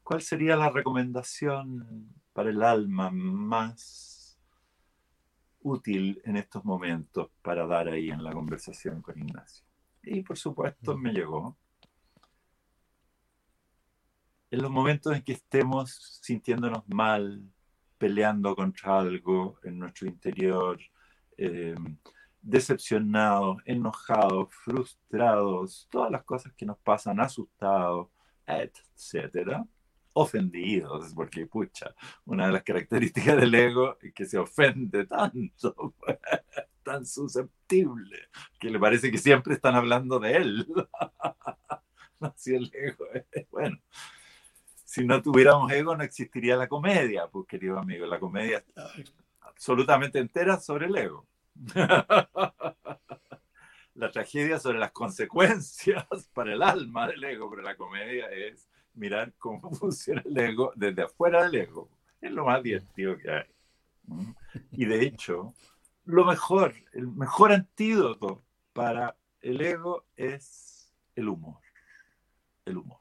[0.02, 4.38] cuál sería la recomendación para el alma más
[5.62, 9.64] útil en estos momentos para dar ahí en la conversación con Ignacio.
[10.02, 11.58] Y por supuesto me llegó.
[14.50, 17.42] En los momentos en que estemos sintiéndonos mal,
[17.98, 20.80] peleando contra algo en nuestro interior,
[21.36, 21.74] eh,
[22.42, 28.08] decepcionados, enojados, frustrados, todas las cosas que nos pasan, asustados,
[28.46, 29.64] etcétera
[30.12, 35.94] ofendidos, porque pucha, una de las características del ego es que se ofende tanto,
[36.82, 38.28] tan susceptible,
[38.58, 40.66] que le parece que siempre están hablando de él.
[42.20, 43.06] Así el ego
[43.50, 43.78] bueno.
[44.84, 48.90] Si no tuviéramos ego no existiría la comedia, pues querido amigo, la comedia está
[49.42, 51.26] absolutamente entera sobre el ego.
[53.94, 59.34] la tragedia sobre las consecuencias para el alma del ego, pero la comedia es mirar
[59.38, 61.90] cómo funciona el ego desde afuera del ego.
[62.20, 63.46] Es lo más divertido que hay.
[64.72, 65.54] Y de hecho,
[66.04, 68.42] lo mejor, el mejor antídoto
[68.72, 71.60] para el ego es el humor.
[72.64, 72.98] el humor.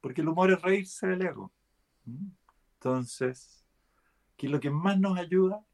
[0.00, 1.52] Porque el humor es reírse del ego.
[2.74, 3.64] Entonces,
[4.36, 5.64] ¿qué es lo que más nos ayuda?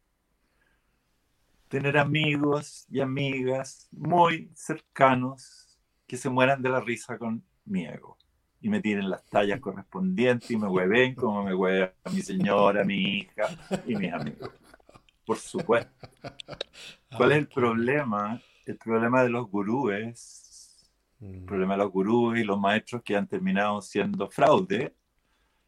[1.68, 8.16] Tener amigos y amigas muy cercanos que se mueran de la risa con mi ego
[8.60, 12.84] y me tiren las tallas correspondientes y me hueven como me hueve a mi señora,
[12.84, 13.48] mi hija
[13.86, 14.50] y mis amigos.
[15.24, 16.08] Por supuesto.
[17.16, 18.40] ¿Cuál es el problema?
[18.64, 20.74] El problema de los gurúes,
[21.20, 21.46] el mm.
[21.46, 24.94] problema de los gurúes y los maestros que han terminado siendo fraude,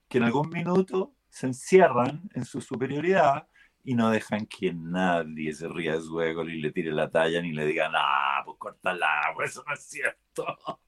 [0.08, 3.46] que en algún minuto se encierran en su superioridad
[3.84, 7.40] y no dejan que nadie se ría de su ego ni le tire la talla
[7.40, 10.44] ni le digan, ah, pues cortala, pues eso no es cierto.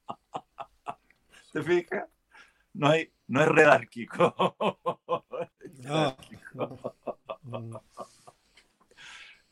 [1.53, 2.09] ¿Te fijas?
[2.73, 4.55] No, hay, no es redárquico.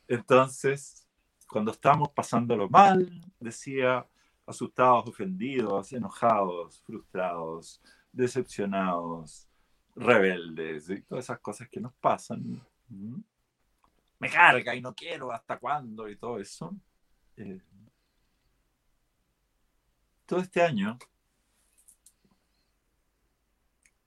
[0.07, 1.07] Entonces,
[1.47, 4.05] cuando estamos pasándolo mal, decía,
[4.45, 7.81] asustados, ofendidos, enojados, frustrados,
[8.11, 9.47] decepcionados,
[9.95, 12.61] rebeldes y todas esas cosas que nos pasan.
[14.21, 16.07] Me carga y no quiero, ¿hasta cuándo?
[16.07, 16.75] Y todo eso.
[17.37, 17.59] Eh,
[20.27, 20.99] todo este año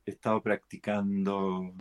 [0.06, 1.74] he estado practicando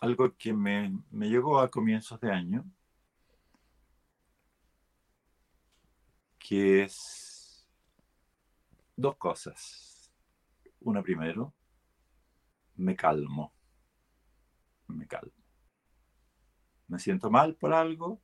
[0.00, 2.64] algo que me, llegó a comienzos de año,
[6.38, 7.66] que es
[8.96, 10.10] dos cosas.
[10.80, 11.52] Una primero,
[12.76, 13.55] me calmo,
[14.88, 15.32] me calmo.
[16.88, 18.20] Me siento mal por algo,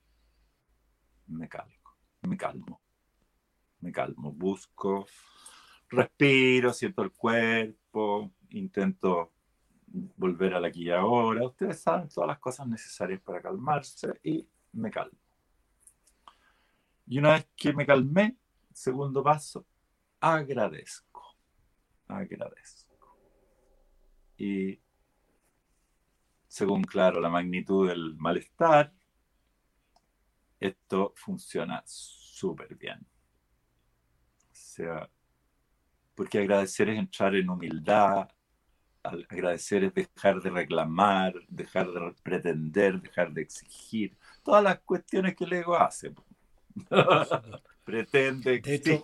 [1.26, 2.80] me calmo, me calmo,
[3.80, 4.32] me calmo.
[4.32, 5.06] Busco
[5.88, 9.32] respiro, siento el cuerpo, intento
[9.86, 11.44] volver a la aquí y ahora.
[11.44, 15.18] Ustedes saben todas las cosas necesarias para calmarse y me calmo.
[17.06, 18.36] Y una vez que me calmé,
[18.72, 19.66] segundo paso,
[20.20, 21.36] agradezco.
[22.08, 23.18] Agradezco.
[24.36, 24.80] Y
[26.52, 28.92] según, claro, la magnitud del malestar,
[30.60, 32.98] esto funciona súper bien.
[32.98, 35.08] O sea,
[36.14, 38.28] porque agradecer es entrar en humildad,
[39.02, 45.44] agradecer es dejar de reclamar, dejar de pretender, dejar de exigir, todas las cuestiones que
[45.44, 46.12] el ego hace.
[47.82, 49.02] Pretende, de hecho,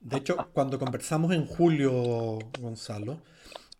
[0.00, 1.92] de hecho, cuando conversamos en julio,
[2.58, 3.22] Gonzalo,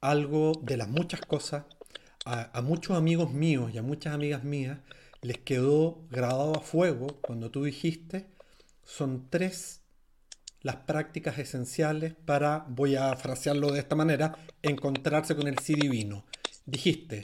[0.00, 1.64] algo de las muchas cosas,
[2.24, 4.78] a, muchos amigos míos y a muchas amigas mías
[5.20, 8.26] les quedó grabado a fuego cuando tú dijiste,
[8.82, 9.82] son tres
[10.60, 16.24] las prácticas esenciales para, voy a frasearlo de esta manera, encontrarse con el sí divino.
[16.64, 17.20] Dijiste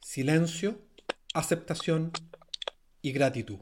[0.00, 0.80] silencio,
[1.34, 2.12] aceptación
[3.02, 3.58] y gratitud.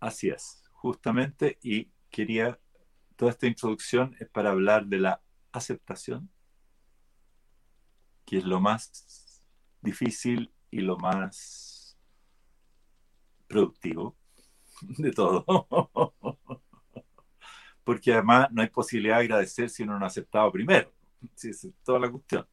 [0.00, 2.58] Así es, justamente, y quería,
[3.14, 5.22] toda esta introducción es para hablar de la
[5.52, 6.28] aceptación,
[8.24, 9.23] que es lo más
[9.84, 11.96] difícil y lo más
[13.46, 14.16] productivo
[14.98, 15.44] de todo.
[17.84, 20.92] porque además no hay posibilidad de agradecer si uno no ha aceptado primero.
[21.36, 22.46] Sí, es toda la cuestión.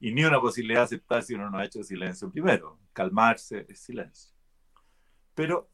[0.00, 2.78] y ni una posibilidad de aceptar si uno no ha hecho silencio primero.
[2.94, 4.34] Calmarse es silencio.
[5.34, 5.68] Pero,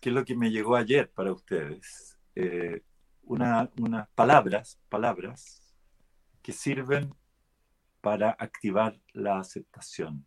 [0.00, 2.16] ¿qué es lo que me llegó ayer para ustedes?
[2.36, 2.84] Eh,
[3.22, 3.68] unas
[4.14, 5.74] palabras, palabras
[6.42, 7.12] que sirven
[8.02, 10.26] para activar la aceptación.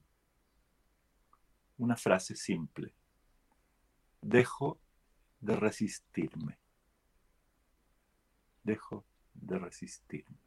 [1.77, 2.95] Una frase simple.
[4.21, 4.79] Dejo
[5.39, 6.57] de resistirme
[8.65, 10.37] dejo de resistirme.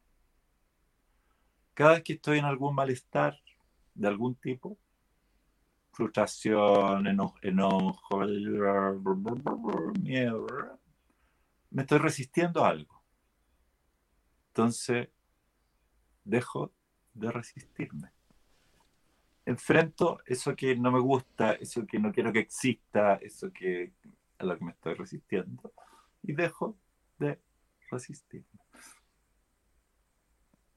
[1.73, 3.39] Cada vez que estoy en algún malestar
[3.95, 4.77] de algún tipo,
[5.93, 8.21] frustración, enojo,
[10.01, 10.47] miedo,
[11.71, 13.03] me estoy resistiendo a algo.
[14.49, 15.09] Entonces,
[16.25, 16.73] dejo
[17.19, 18.11] de resistirme.
[19.45, 23.93] Enfrento eso que no me gusta, eso que no quiero que exista, eso que
[24.39, 25.73] a lo que me estoy resistiendo,
[26.23, 26.77] y dejo
[27.19, 27.41] de
[27.91, 28.45] resistir.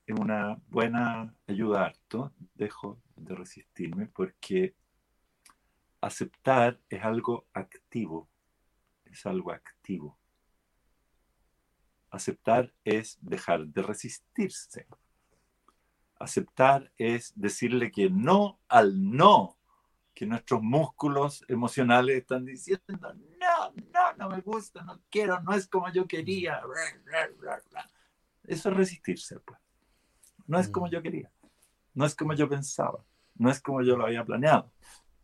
[0.06, 4.76] Es una buena ayuda harto, dejo de resistirme porque
[6.02, 8.28] aceptar es algo activo,
[9.06, 10.18] es algo activo.
[12.10, 14.88] Aceptar es dejar de resistirse.
[16.24, 19.58] Aceptar es decirle que no al no
[20.14, 22.84] que nuestros músculos emocionales están diciendo,
[23.40, 26.62] no, no, no me gusta, no quiero, no es como yo quería.
[28.44, 29.60] Eso es resistirse, pues.
[30.48, 30.90] No es como mm.
[30.90, 31.32] yo quería,
[31.94, 33.04] no es como yo pensaba,
[33.36, 34.72] no es como yo lo había planeado.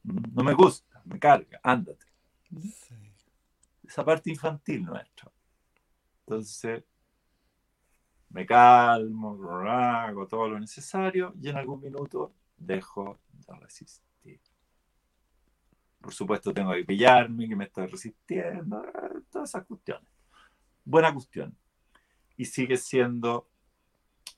[0.03, 2.05] No me gusta, me carga, ándate.
[3.83, 5.31] esa parte infantil nuestra.
[6.25, 6.83] Entonces,
[8.30, 14.39] me calmo, hago todo lo necesario y en algún minuto dejo de resistir.
[16.01, 18.84] Por supuesto, tengo que pillarme, que me estoy resistiendo,
[19.32, 20.09] todas esas cuestiones.
[20.86, 21.57] Buena cuestión.
[22.38, 23.49] Y sigue siendo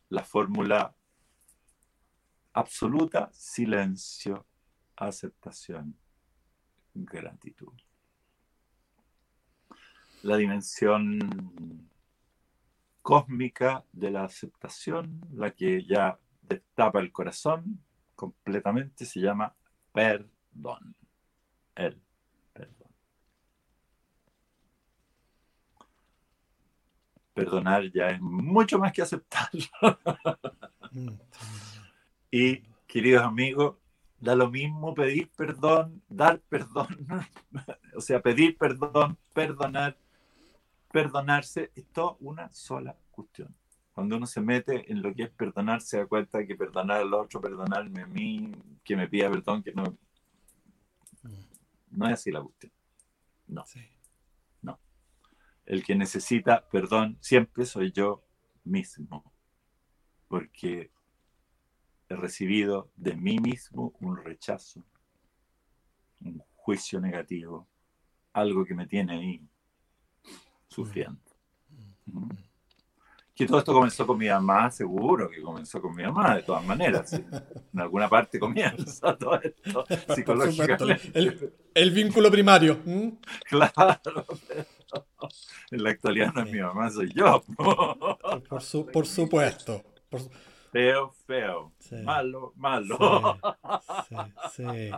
[0.09, 0.95] la fórmula
[2.53, 4.45] absoluta, silencio,
[4.95, 5.95] aceptación,
[6.93, 7.73] gratitud.
[10.23, 11.89] La dimensión
[13.09, 17.83] cósmica de la aceptación, la que ya destapa el corazón
[18.13, 19.55] completamente, se llama
[19.91, 20.95] perdón.
[21.73, 21.99] El
[22.53, 22.91] perdón.
[27.33, 29.65] Perdonar ya es mucho más que aceptarlo.
[32.31, 33.77] Y, queridos amigos,
[34.19, 37.07] da lo mismo pedir perdón, dar perdón,
[37.95, 39.97] o sea, pedir perdón, perdonar,
[40.91, 43.55] perdonarse, es todo una sola cuestión.
[43.93, 47.13] Cuando uno se mete en lo que es perdonar, se da cuenta que perdonar al
[47.13, 48.51] otro, perdonarme a mí,
[48.83, 49.97] que me pida perdón, que no.
[51.91, 52.71] No es así la cuestión.
[53.47, 53.65] No.
[54.61, 54.79] No.
[55.65, 58.23] El que necesita perdón siempre soy yo
[58.63, 59.33] mismo.
[60.27, 60.91] Porque
[62.07, 64.83] he recibido de mí mismo un rechazo,
[66.21, 67.67] un juicio negativo,
[68.33, 69.49] algo que me tiene ahí
[70.69, 71.19] sufriendo.
[73.35, 76.63] Que todo esto comenzó con mi mamá, seguro que comenzó con mi mamá, de todas
[76.65, 77.13] maneras.
[77.13, 81.09] En alguna parte comienza todo esto psicológicamente.
[81.13, 82.79] El, el, vínculo primario.
[83.45, 84.25] Claro.
[85.71, 87.41] en la actualidad no es mi mamá, soy yo.
[87.55, 89.83] Por, por supuesto.
[90.71, 91.71] Feo, feo.
[92.03, 93.37] Malo, malo.
[94.07, 94.15] Sí,
[94.55, 94.91] sí,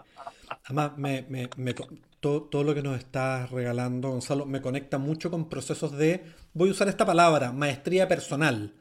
[0.66, 1.76] Además, me, me, me,
[2.22, 6.70] todo, todo, lo que nos estás regalando, Gonzalo, me conecta mucho con procesos de, voy
[6.70, 8.74] a usar esta palabra, maestría personal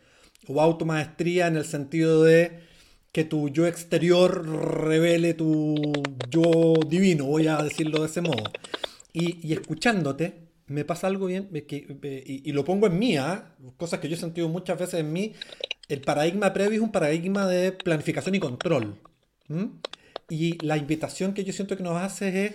[0.46, 2.60] o automaestría en el sentido de
[3.12, 4.46] que tu yo exterior
[4.86, 5.74] revele tu
[6.30, 8.44] yo divino, voy a decirlo de ese modo.
[9.12, 13.56] Y, y escuchándote, me pasa algo bien, que, y, lo pongo en mí, ¿ah?
[13.76, 15.32] cosas que yo he sentido muchas veces en mí,
[15.88, 18.94] el paradigma previo es un paradigma de planificación y control.
[20.28, 22.54] Y la invitación que yo siento que nos hace es,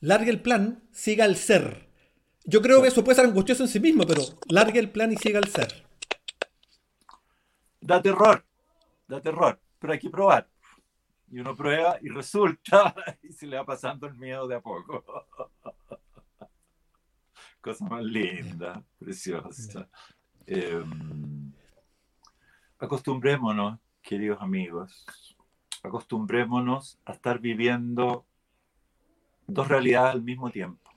[0.00, 1.88] largue el plan, siga el ser.
[2.44, 5.16] Yo creo que eso puede ser angustioso en sí mismo, pero largue el plan y
[5.16, 5.86] siga el ser.
[7.80, 8.44] Da terror,
[9.06, 10.48] da terror, pero hay que probar.
[11.30, 15.04] Y uno prueba y resulta, y se le va pasando el miedo de a poco.
[17.60, 19.88] Cosa más linda, preciosa.
[20.46, 20.82] Eh,
[22.78, 25.04] acostumbrémonos, queridos amigos,
[25.82, 28.27] acostumbrémonos a estar viviendo
[29.48, 30.88] dos realidades al mismo tiempo.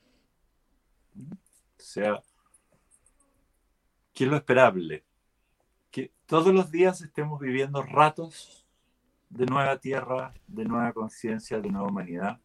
[1.18, 2.22] O sea,
[4.14, 5.04] ¿qué es lo esperable?
[5.90, 8.68] Que todos los días estemos viviendo ratos
[9.30, 12.40] de nueva tierra, de nueva conciencia, de nueva humanidad,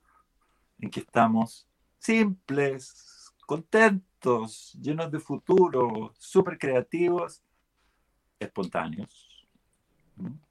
[0.79, 7.43] en que estamos simples, contentos, llenos de futuro, súper creativos,
[8.39, 9.37] espontáneos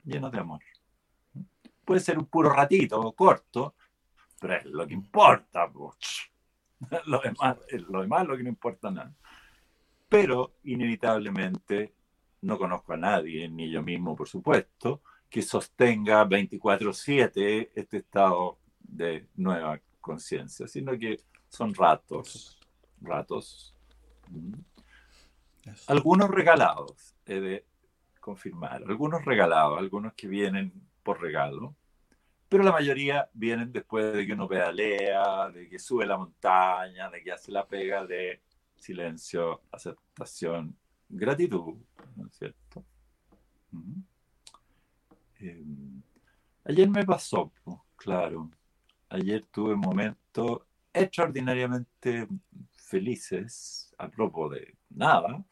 [0.03, 0.61] llenos de amor.
[1.83, 3.74] Puede ser un puro ratito, corto,
[4.45, 5.71] pero es lo que importa.
[7.07, 9.11] Lo demás, lo demás es lo que no importa nada.
[10.07, 11.93] Pero inevitablemente
[12.41, 19.29] no conozco a nadie, ni yo mismo, por supuesto, que sostenga 24/7 este estado de
[19.35, 22.59] nueva conciencia, sino que son ratos,
[23.01, 23.73] ratos,
[25.87, 27.65] algunos regalados, de
[28.19, 28.83] confirmar.
[28.83, 30.71] Algunos regalados, algunos que vienen
[31.01, 31.73] por regalo,
[32.55, 37.21] pero la mayoría vienen después de que uno pedalea, de que sube la montaña, de
[37.21, 38.43] que hace la pega de
[38.77, 40.73] silencio, aceptación,
[41.09, 41.75] gratitud,
[42.15, 42.85] ¿no es cierto?
[45.37, 46.01] Em,
[46.63, 47.51] ayer me pasó,
[47.97, 48.49] claro,
[49.09, 50.61] ayer tuve momentos
[50.93, 52.25] extraordinariamente
[52.71, 55.43] felices, a propósito de nada,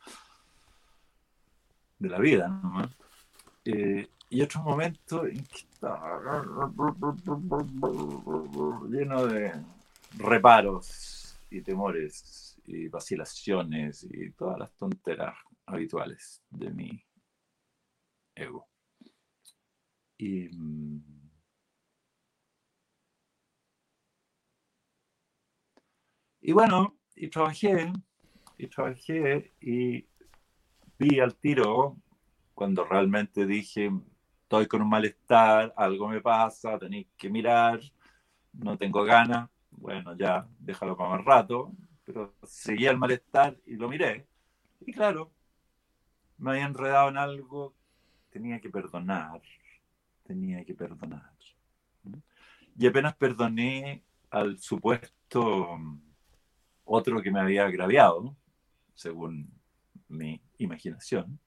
[1.99, 2.89] de la vida, ¿no?
[4.34, 6.43] Y otros momentos en que está
[8.89, 9.53] lleno de
[10.17, 15.36] reparos y temores y vacilaciones y todas las tonteras
[15.67, 17.05] habituales de mi
[18.34, 18.67] ego.
[20.17, 20.49] Y,
[26.41, 27.93] y bueno, y trabajé,
[28.57, 30.07] y trabajé y
[30.97, 31.97] vi al tiro
[32.55, 33.91] cuando realmente dije,
[34.53, 37.79] estoy con un malestar, algo me pasa, tenéis que mirar,
[38.53, 41.71] no tengo ganas, bueno, ya déjalo para más rato,
[42.05, 44.27] pero seguía el malestar y lo miré.
[44.81, 45.31] Y claro,
[46.37, 47.73] me había enredado en algo,
[48.29, 49.41] tenía que perdonar,
[50.21, 51.31] tenía que perdonar.
[52.77, 55.79] Y apenas perdoné al supuesto
[56.85, 58.35] otro que me había agraviado,
[58.93, 59.49] según
[60.09, 61.39] mi imaginación,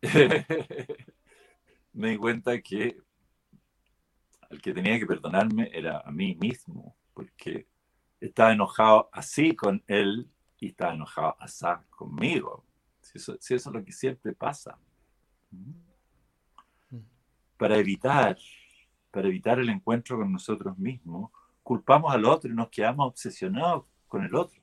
[1.98, 2.96] me di cuenta que
[4.50, 7.66] al que tenía que perdonarme era a mí mismo, porque
[8.20, 10.30] estaba enojado así con él
[10.60, 12.64] y estaba enojado así conmigo.
[13.00, 14.78] Si eso, si eso es lo que siempre pasa.
[17.56, 18.38] Para evitar,
[19.10, 21.32] para evitar el encuentro con nosotros mismos,
[21.64, 24.60] culpamos al otro y nos quedamos obsesionados con el otro.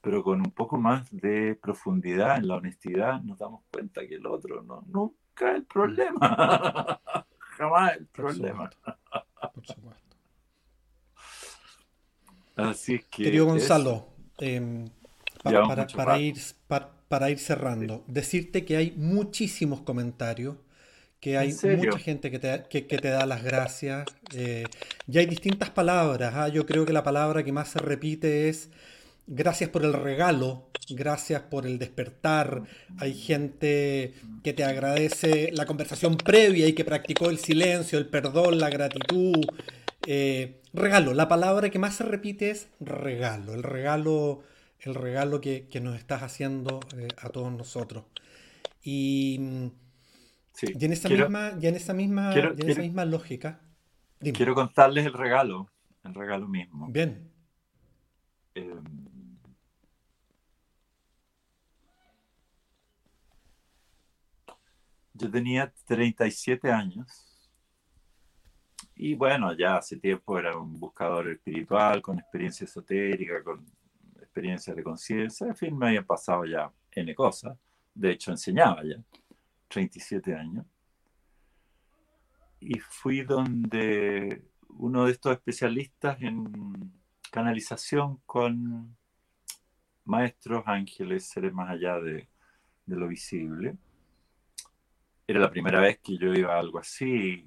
[0.00, 4.26] Pero con un poco más de profundidad en la honestidad nos damos cuenta que el
[4.26, 7.00] otro no, nunca es el problema.
[7.38, 8.70] Jamás el problema.
[9.54, 10.16] Por supuesto.
[12.56, 13.24] Así que.
[13.24, 14.08] Querido Gonzalo,
[14.38, 14.88] em,
[15.42, 16.36] para, ir,
[17.08, 20.56] para, ir cerrando, decirte que hay muchísimos comentarios
[21.20, 24.06] que hay mucha gente que te, que, te, da las gracias.
[24.34, 24.64] Eh,
[25.06, 26.34] y hay distintas palabras.
[26.34, 26.48] ¿ah?
[26.48, 28.70] Yo creo que la palabra que más se repite es
[29.26, 32.62] gracias por el regalo, gracias por el despertar.
[32.98, 38.58] Hay gente que te agradece la conversación previa y que practicó el silencio, el perdón,
[38.58, 39.44] la gratitud.
[40.06, 43.54] Eh, regalo, la palabra que más se repite es regalo.
[43.54, 44.42] El regalo,
[44.80, 48.04] el regalo que, nos estás haciendo eh, a todos nosotros.
[48.82, 49.70] Y
[50.60, 53.60] y en esa misma, en esa misma, en esa misma lógica.
[54.18, 55.68] Quiero contarles el regalo,
[56.04, 56.88] el regalo mismo.
[56.88, 57.30] Bien.
[58.54, 59.01] Em,
[65.14, 67.28] yo tenía 37 años
[68.94, 73.64] y bueno, ya hace tiempo era un buscador espiritual, con experiencia esotérica, con
[74.20, 77.56] experiencia de conciencia, en fin, me habían pasado ya N cosas,
[77.94, 79.02] de hecho enseñaba ya.
[79.68, 80.66] 37 años.
[82.60, 86.92] Y fui donde uno de estos especialistas en
[87.30, 88.96] canalización con
[90.04, 92.28] maestros, ángeles, seres más allá de,
[92.86, 93.76] lo visible.
[95.32, 97.42] Era la primera vez que yo iba a algo así.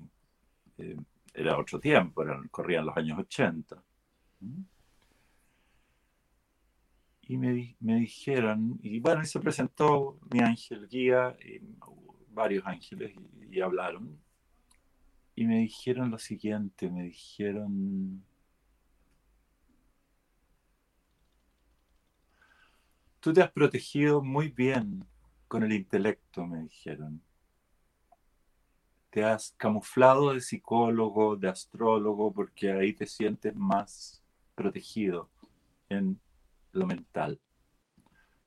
[0.79, 0.97] Eh,
[1.36, 3.79] era otro tiempo, eran, corrían los años 80.
[7.27, 11.59] Y me, me, dijeron, y bueno, y se presentó mi ángel guía, y
[12.31, 13.13] varios ángeles
[13.51, 14.19] y, hablaron.
[15.36, 18.25] Y me dijeron lo siguiente, me dijeron,
[23.19, 25.05] tú te has protegido muy bien
[25.47, 27.21] con el intelecto, me dijeron.
[29.16, 34.22] Te has camuflado de psicólogo, de astrólogo, porque ahí te sientes más
[34.55, 35.30] protegido
[35.88, 36.20] en
[36.74, 37.39] lo mental.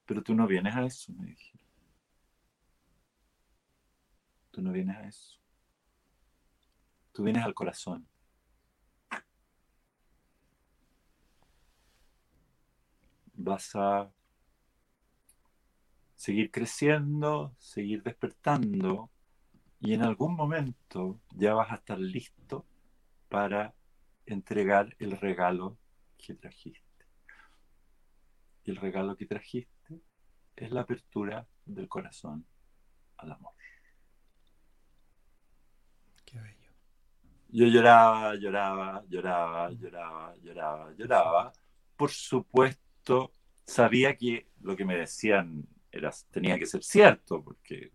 [0.04, 1.60] Pero tú no vienes a eso, me dijeron.
[4.50, 5.38] Tú no vienes a eso.
[7.12, 8.06] Tú vienes al corazón.
[13.32, 14.12] Vas a
[16.14, 19.08] seguir creciendo, seguir despertando
[19.80, 22.66] y en algún momento ya vas a estar listo
[23.28, 23.74] para
[24.26, 25.78] entregar el regalo
[26.16, 27.06] que trajiste.
[28.64, 30.00] Y el regalo que trajiste
[30.56, 32.46] es la apertura del corazón
[33.16, 33.58] al amor.
[37.50, 41.52] Yo lloraba, lloraba, lloraba, lloraba, lloraba, lloraba.
[41.96, 43.32] Por supuesto,
[43.64, 47.92] sabía que lo que me decían era, tenía que ser cierto, porque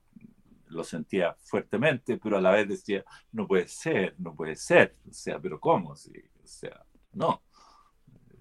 [0.73, 4.95] lo sentía fuertemente, pero a la vez decía, no puede ser, no puede ser.
[5.09, 5.91] O sea, pero ¿cómo?
[5.91, 7.41] o sea, no.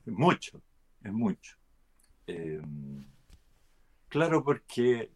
[0.04, 0.60] Es mucho,
[1.02, 1.56] es mucho.
[2.26, 3.04] Em,
[4.09, 5.12] claro, porque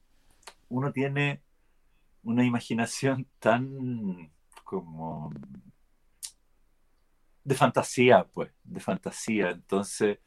[0.68, 1.43] uno tiene
[2.22, 4.32] una imaginación tan
[4.64, 5.32] como
[7.44, 9.51] de fantasía, pues, de fantasía.
[9.51, 10.18] Entonces,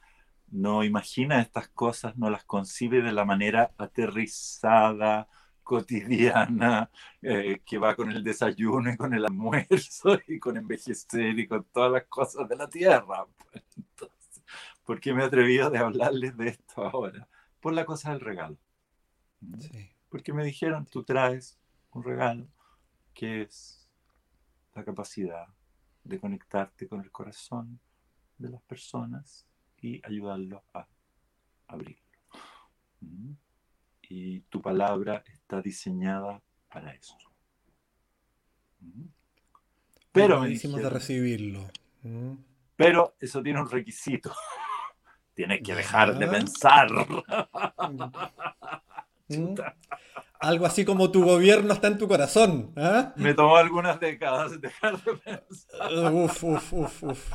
[0.48, 5.28] no imagina estas cosas, no las concibe de la manera aterrizada,
[5.70, 6.90] cotidiana,
[7.22, 11.64] eh, que va con el desayuno y con el almuerzo y con envejecer y con
[11.66, 13.28] todas las cosas de la tierra.
[13.38, 13.64] Pues.
[13.78, 14.44] Entonces,
[14.84, 17.28] ¿Por qué me he atrevido de hablarles de esto ahora?
[17.60, 18.58] Por la cosa del regalo.
[20.10, 21.60] Porque me dijeron, tú traes
[21.92, 22.48] un regalo
[23.14, 23.88] que es
[24.74, 25.50] la capacidad
[26.04, 27.80] de conectarte con el corazón
[28.40, 29.46] de las personas
[29.80, 30.88] y ayudarlos a
[31.68, 32.10] abrirlo.
[33.02, 33.34] ¿Mm?
[34.10, 37.16] Y tu palabra está diseñada para eso.
[40.12, 41.70] Pero me de recibirlo.
[42.76, 44.34] Pero eso tiene un requisito.
[45.34, 46.90] tienes que dejar de pensar.
[49.30, 49.56] Mm.
[50.40, 52.74] Algo así como tu gobierno está en tu corazón.
[52.76, 53.14] ¿ah?
[53.16, 56.14] Me tomó algunas décadas dejar de pensar.
[56.14, 57.34] Uf, uf, uf, uf.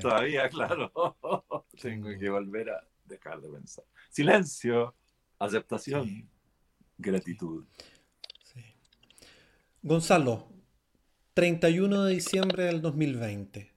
[0.00, 0.92] Todavía, claro.
[1.80, 3.84] Tengo que volver a dejar de pensar.
[4.10, 4.94] Silencio,
[5.44, 6.28] aceptación,
[6.98, 7.66] gratitud.
[9.82, 10.48] Gonzalo,
[11.34, 13.74] 31 de diciembre del 2020.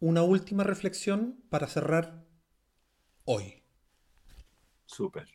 [0.00, 2.26] Una última reflexión para cerrar
[3.24, 3.62] hoy.
[4.84, 5.26] Súper.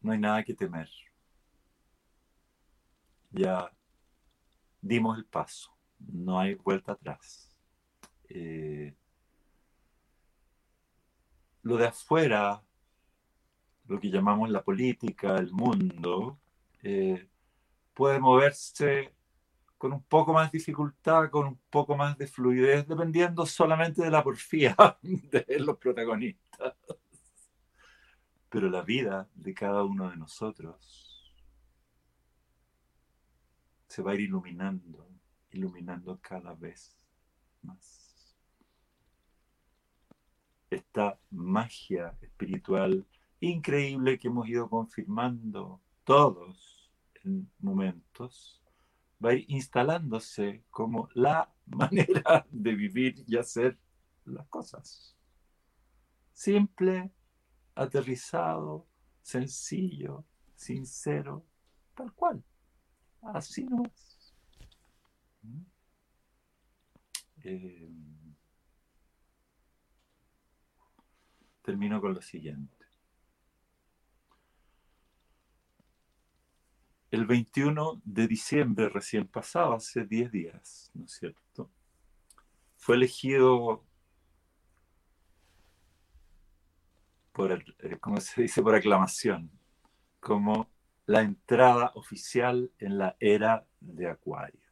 [0.00, 0.88] No hay nada que temer.
[3.32, 3.70] Ya
[4.80, 5.79] dimos el paso.
[6.08, 7.56] No hay vuelta atrás.
[8.28, 8.94] Eh,
[11.62, 12.62] lo de afuera,
[13.86, 16.38] lo que llamamos la política, el mundo,
[16.82, 17.28] eh,
[17.94, 19.14] puede moverse
[19.76, 24.22] con un poco más dificultad, con un poco más de fluidez, dependiendo solamente de la
[24.22, 26.74] porfía de los protagonistas.
[28.48, 31.34] Pero la vida de cada uno de nosotros
[33.86, 35.09] se va a ir iluminando,
[35.52, 36.96] iluminando cada vez
[37.62, 38.36] más.
[40.70, 43.06] Esta magia espiritual
[43.40, 46.90] increíble que hemos ido confirmando todos
[47.24, 48.62] en momentos,
[49.24, 53.78] va instalándose como la manera de vivir y hacer
[54.24, 55.16] las cosas.
[56.32, 57.10] Simple,
[57.74, 58.86] aterrizado,
[59.22, 60.24] sencillo,
[60.54, 61.44] sincero,
[61.94, 62.42] tal cual.
[63.22, 63.82] Así no.
[67.44, 67.88] Eh,
[71.62, 72.86] termino con lo siguiente.
[77.10, 81.70] El 21 de diciembre recién pasado, hace 10 días, ¿no es cierto?
[82.76, 83.84] Fue elegido
[87.32, 88.62] por, eh, ¿cómo se dice?
[88.62, 89.50] Por aclamación,
[90.20, 90.68] como
[91.06, 94.69] la entrada oficial en la era de Acuario.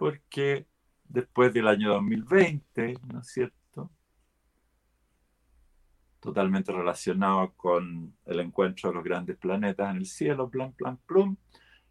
[0.00, 0.66] Porque
[1.04, 3.90] después del año 2020, ¿no es cierto?
[6.20, 11.36] Totalmente relacionado con el encuentro de los grandes planetas en el cielo, plan, plan, plum.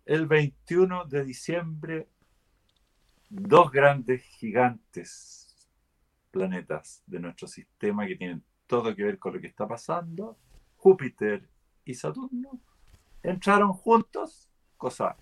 [0.05, 2.09] El 21 de diciembre,
[3.29, 5.69] dos grandes gigantes
[6.31, 10.35] planetas de nuestro sistema que tienen todo que ver con lo que está pasando,
[10.77, 11.47] Júpiter
[11.85, 12.59] y Saturno,
[13.21, 15.15] entraron juntos, cosa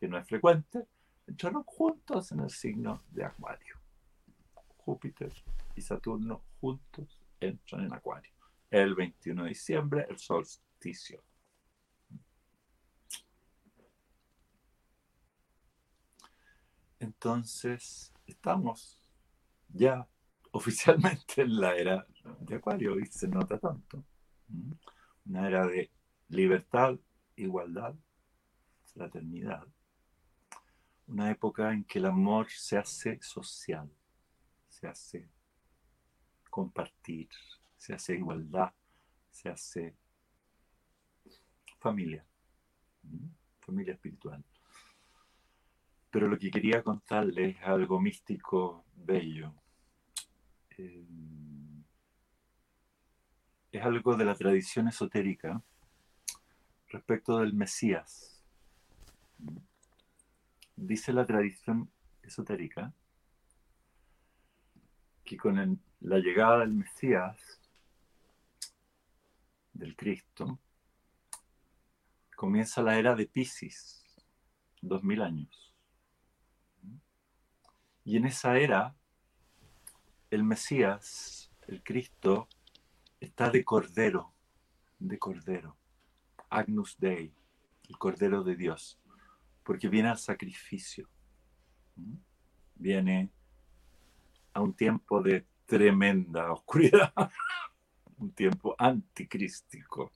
[0.00, 0.88] que no es frecuente,
[1.26, 3.76] entraron juntos en el signo de Acuario.
[4.78, 5.32] Júpiter
[5.74, 8.32] y Saturno juntos entran en Acuario.
[8.70, 11.22] El 21 de diciembre, el solsticio.
[16.98, 19.00] Entonces, estamos
[19.68, 20.08] ya
[20.52, 22.06] oficialmente en la era
[22.40, 24.04] de Acuario y se nota tanto.
[25.26, 25.90] Una era de
[26.28, 26.98] libertad,
[27.36, 27.94] igualdad,
[28.94, 29.66] fraternidad.
[31.08, 33.88] Una época en que el amor se hace social,
[34.68, 35.28] se hace
[36.50, 37.28] compartir,
[37.76, 38.72] se hace igualdad,
[39.30, 39.96] se hace
[41.78, 42.24] familia,
[43.60, 44.42] familia espiritual.
[46.10, 49.54] Pero lo que quería contarles es algo místico, bello,
[50.78, 51.06] eh,
[53.70, 55.62] es algo de la tradición esotérica
[56.88, 58.42] respecto del Mesías.
[60.76, 61.90] Dice la tradición
[62.22, 62.92] esotérica
[65.24, 67.36] que con la llegada del Mesías,
[69.72, 70.58] del Cristo,
[72.36, 74.04] comienza la era de Pisces,
[74.80, 75.74] dos mil años.
[78.04, 78.94] Y en esa era
[80.30, 82.48] el Mesías, el Cristo,
[83.18, 84.32] está de cordero,
[84.98, 85.76] de cordero,
[86.50, 87.34] Agnus Dei,
[87.88, 88.98] el cordero de Dios,
[89.66, 91.08] porque viene al sacrificio,
[92.76, 93.32] viene
[94.52, 97.12] a un tiempo de tremenda oscuridad,
[98.18, 100.12] un tiempo anticrístico.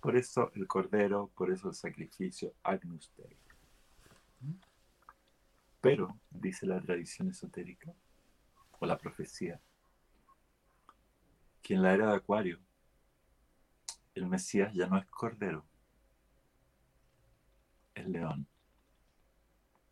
[0.00, 3.36] Por eso el cordero, por eso el sacrificio, Agnus Dei.
[5.82, 7.92] Pero, dice la tradición esotérica,
[8.78, 9.60] o la profecía,
[11.60, 12.58] que en la era de Acuario
[14.14, 15.67] el Mesías ya no es cordero,
[17.98, 18.46] es león,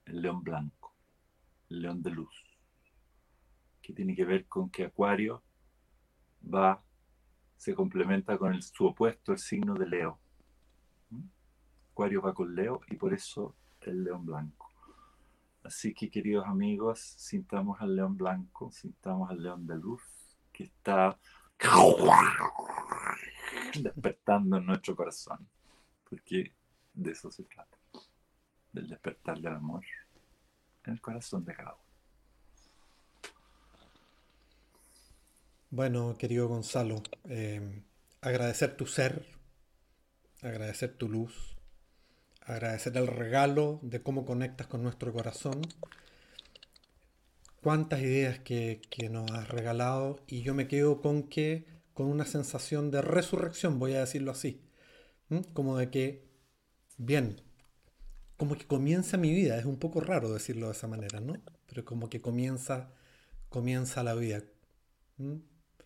[0.06, 0.94] el león blanco,
[1.70, 2.44] el león de luz,
[3.82, 5.42] que tiene que ver con que Acuario
[6.42, 6.82] va,
[7.56, 10.18] se complementa con el, su opuesto, el signo de Leo.
[11.92, 14.70] Acuario va con Leo y por eso el león blanco.
[15.62, 20.02] Así que queridos amigos, sintamos al león blanco, sintamos al león de luz
[20.52, 21.18] que está
[23.80, 25.48] despertando en nuestro corazón,
[26.08, 26.52] porque
[26.94, 27.75] de eso se trata,
[28.76, 29.84] del despertar del amor
[30.84, 31.86] en el corazón de cada uno.
[35.70, 37.82] Bueno, querido Gonzalo, eh,
[38.20, 39.26] agradecer tu ser,
[40.42, 41.56] agradecer tu luz,
[42.42, 45.62] agradecer el regalo de cómo conectas con nuestro corazón,
[47.62, 48.80] cuántas ideas que,
[49.10, 53.94] nos has regalado y yo me quedo con que, con una sensación de resurrección, voy
[53.94, 54.62] a decirlo así,
[55.52, 56.28] como de que,
[56.96, 57.45] bien,
[58.36, 61.34] como que comienza mi vida, es un poco raro decirlo de esa manera, ¿no?
[61.66, 62.90] Pero como que comienza,
[63.48, 64.42] comienza la vida.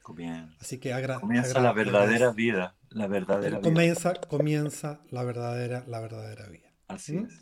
[0.02, 0.56] Comienza.
[0.60, 0.90] Así que
[1.20, 4.20] comienza la verdadera vida, la verdadera comienza, vida.
[4.28, 6.72] Comienza la verdadera, la verdadera vida.
[6.88, 7.40] Así es.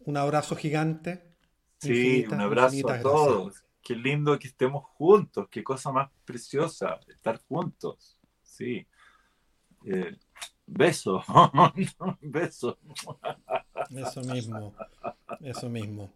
[0.00, 1.34] Un abrazo gigante.
[1.78, 3.64] Sí, un abrazo a todos.
[3.82, 8.18] Qué lindo que estemos juntos, qué cosa más preciosa estar juntos.
[8.42, 8.86] Sí.
[9.84, 10.16] Eh,
[10.66, 11.22] beso,
[12.20, 12.78] beso.
[13.90, 14.74] Eso mismo,
[15.40, 16.10] eso mismo.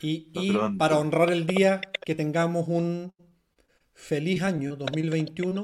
[0.00, 3.12] Y, y para honrar el día, que tengamos un
[3.94, 5.62] feliz año 2021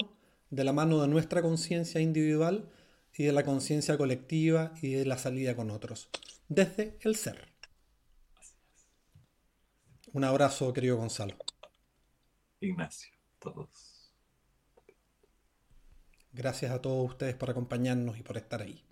[0.51, 2.71] de la mano de nuestra conciencia individual
[3.17, 6.09] y de la conciencia colectiva y de la salida con otros,
[6.49, 7.49] desde el ser.
[10.13, 11.37] Un abrazo, querido Gonzalo.
[12.61, 13.92] Ignacio, todos.
[16.35, 18.83] Gracias a todos ustedes por acompañarnos y por estar ahí.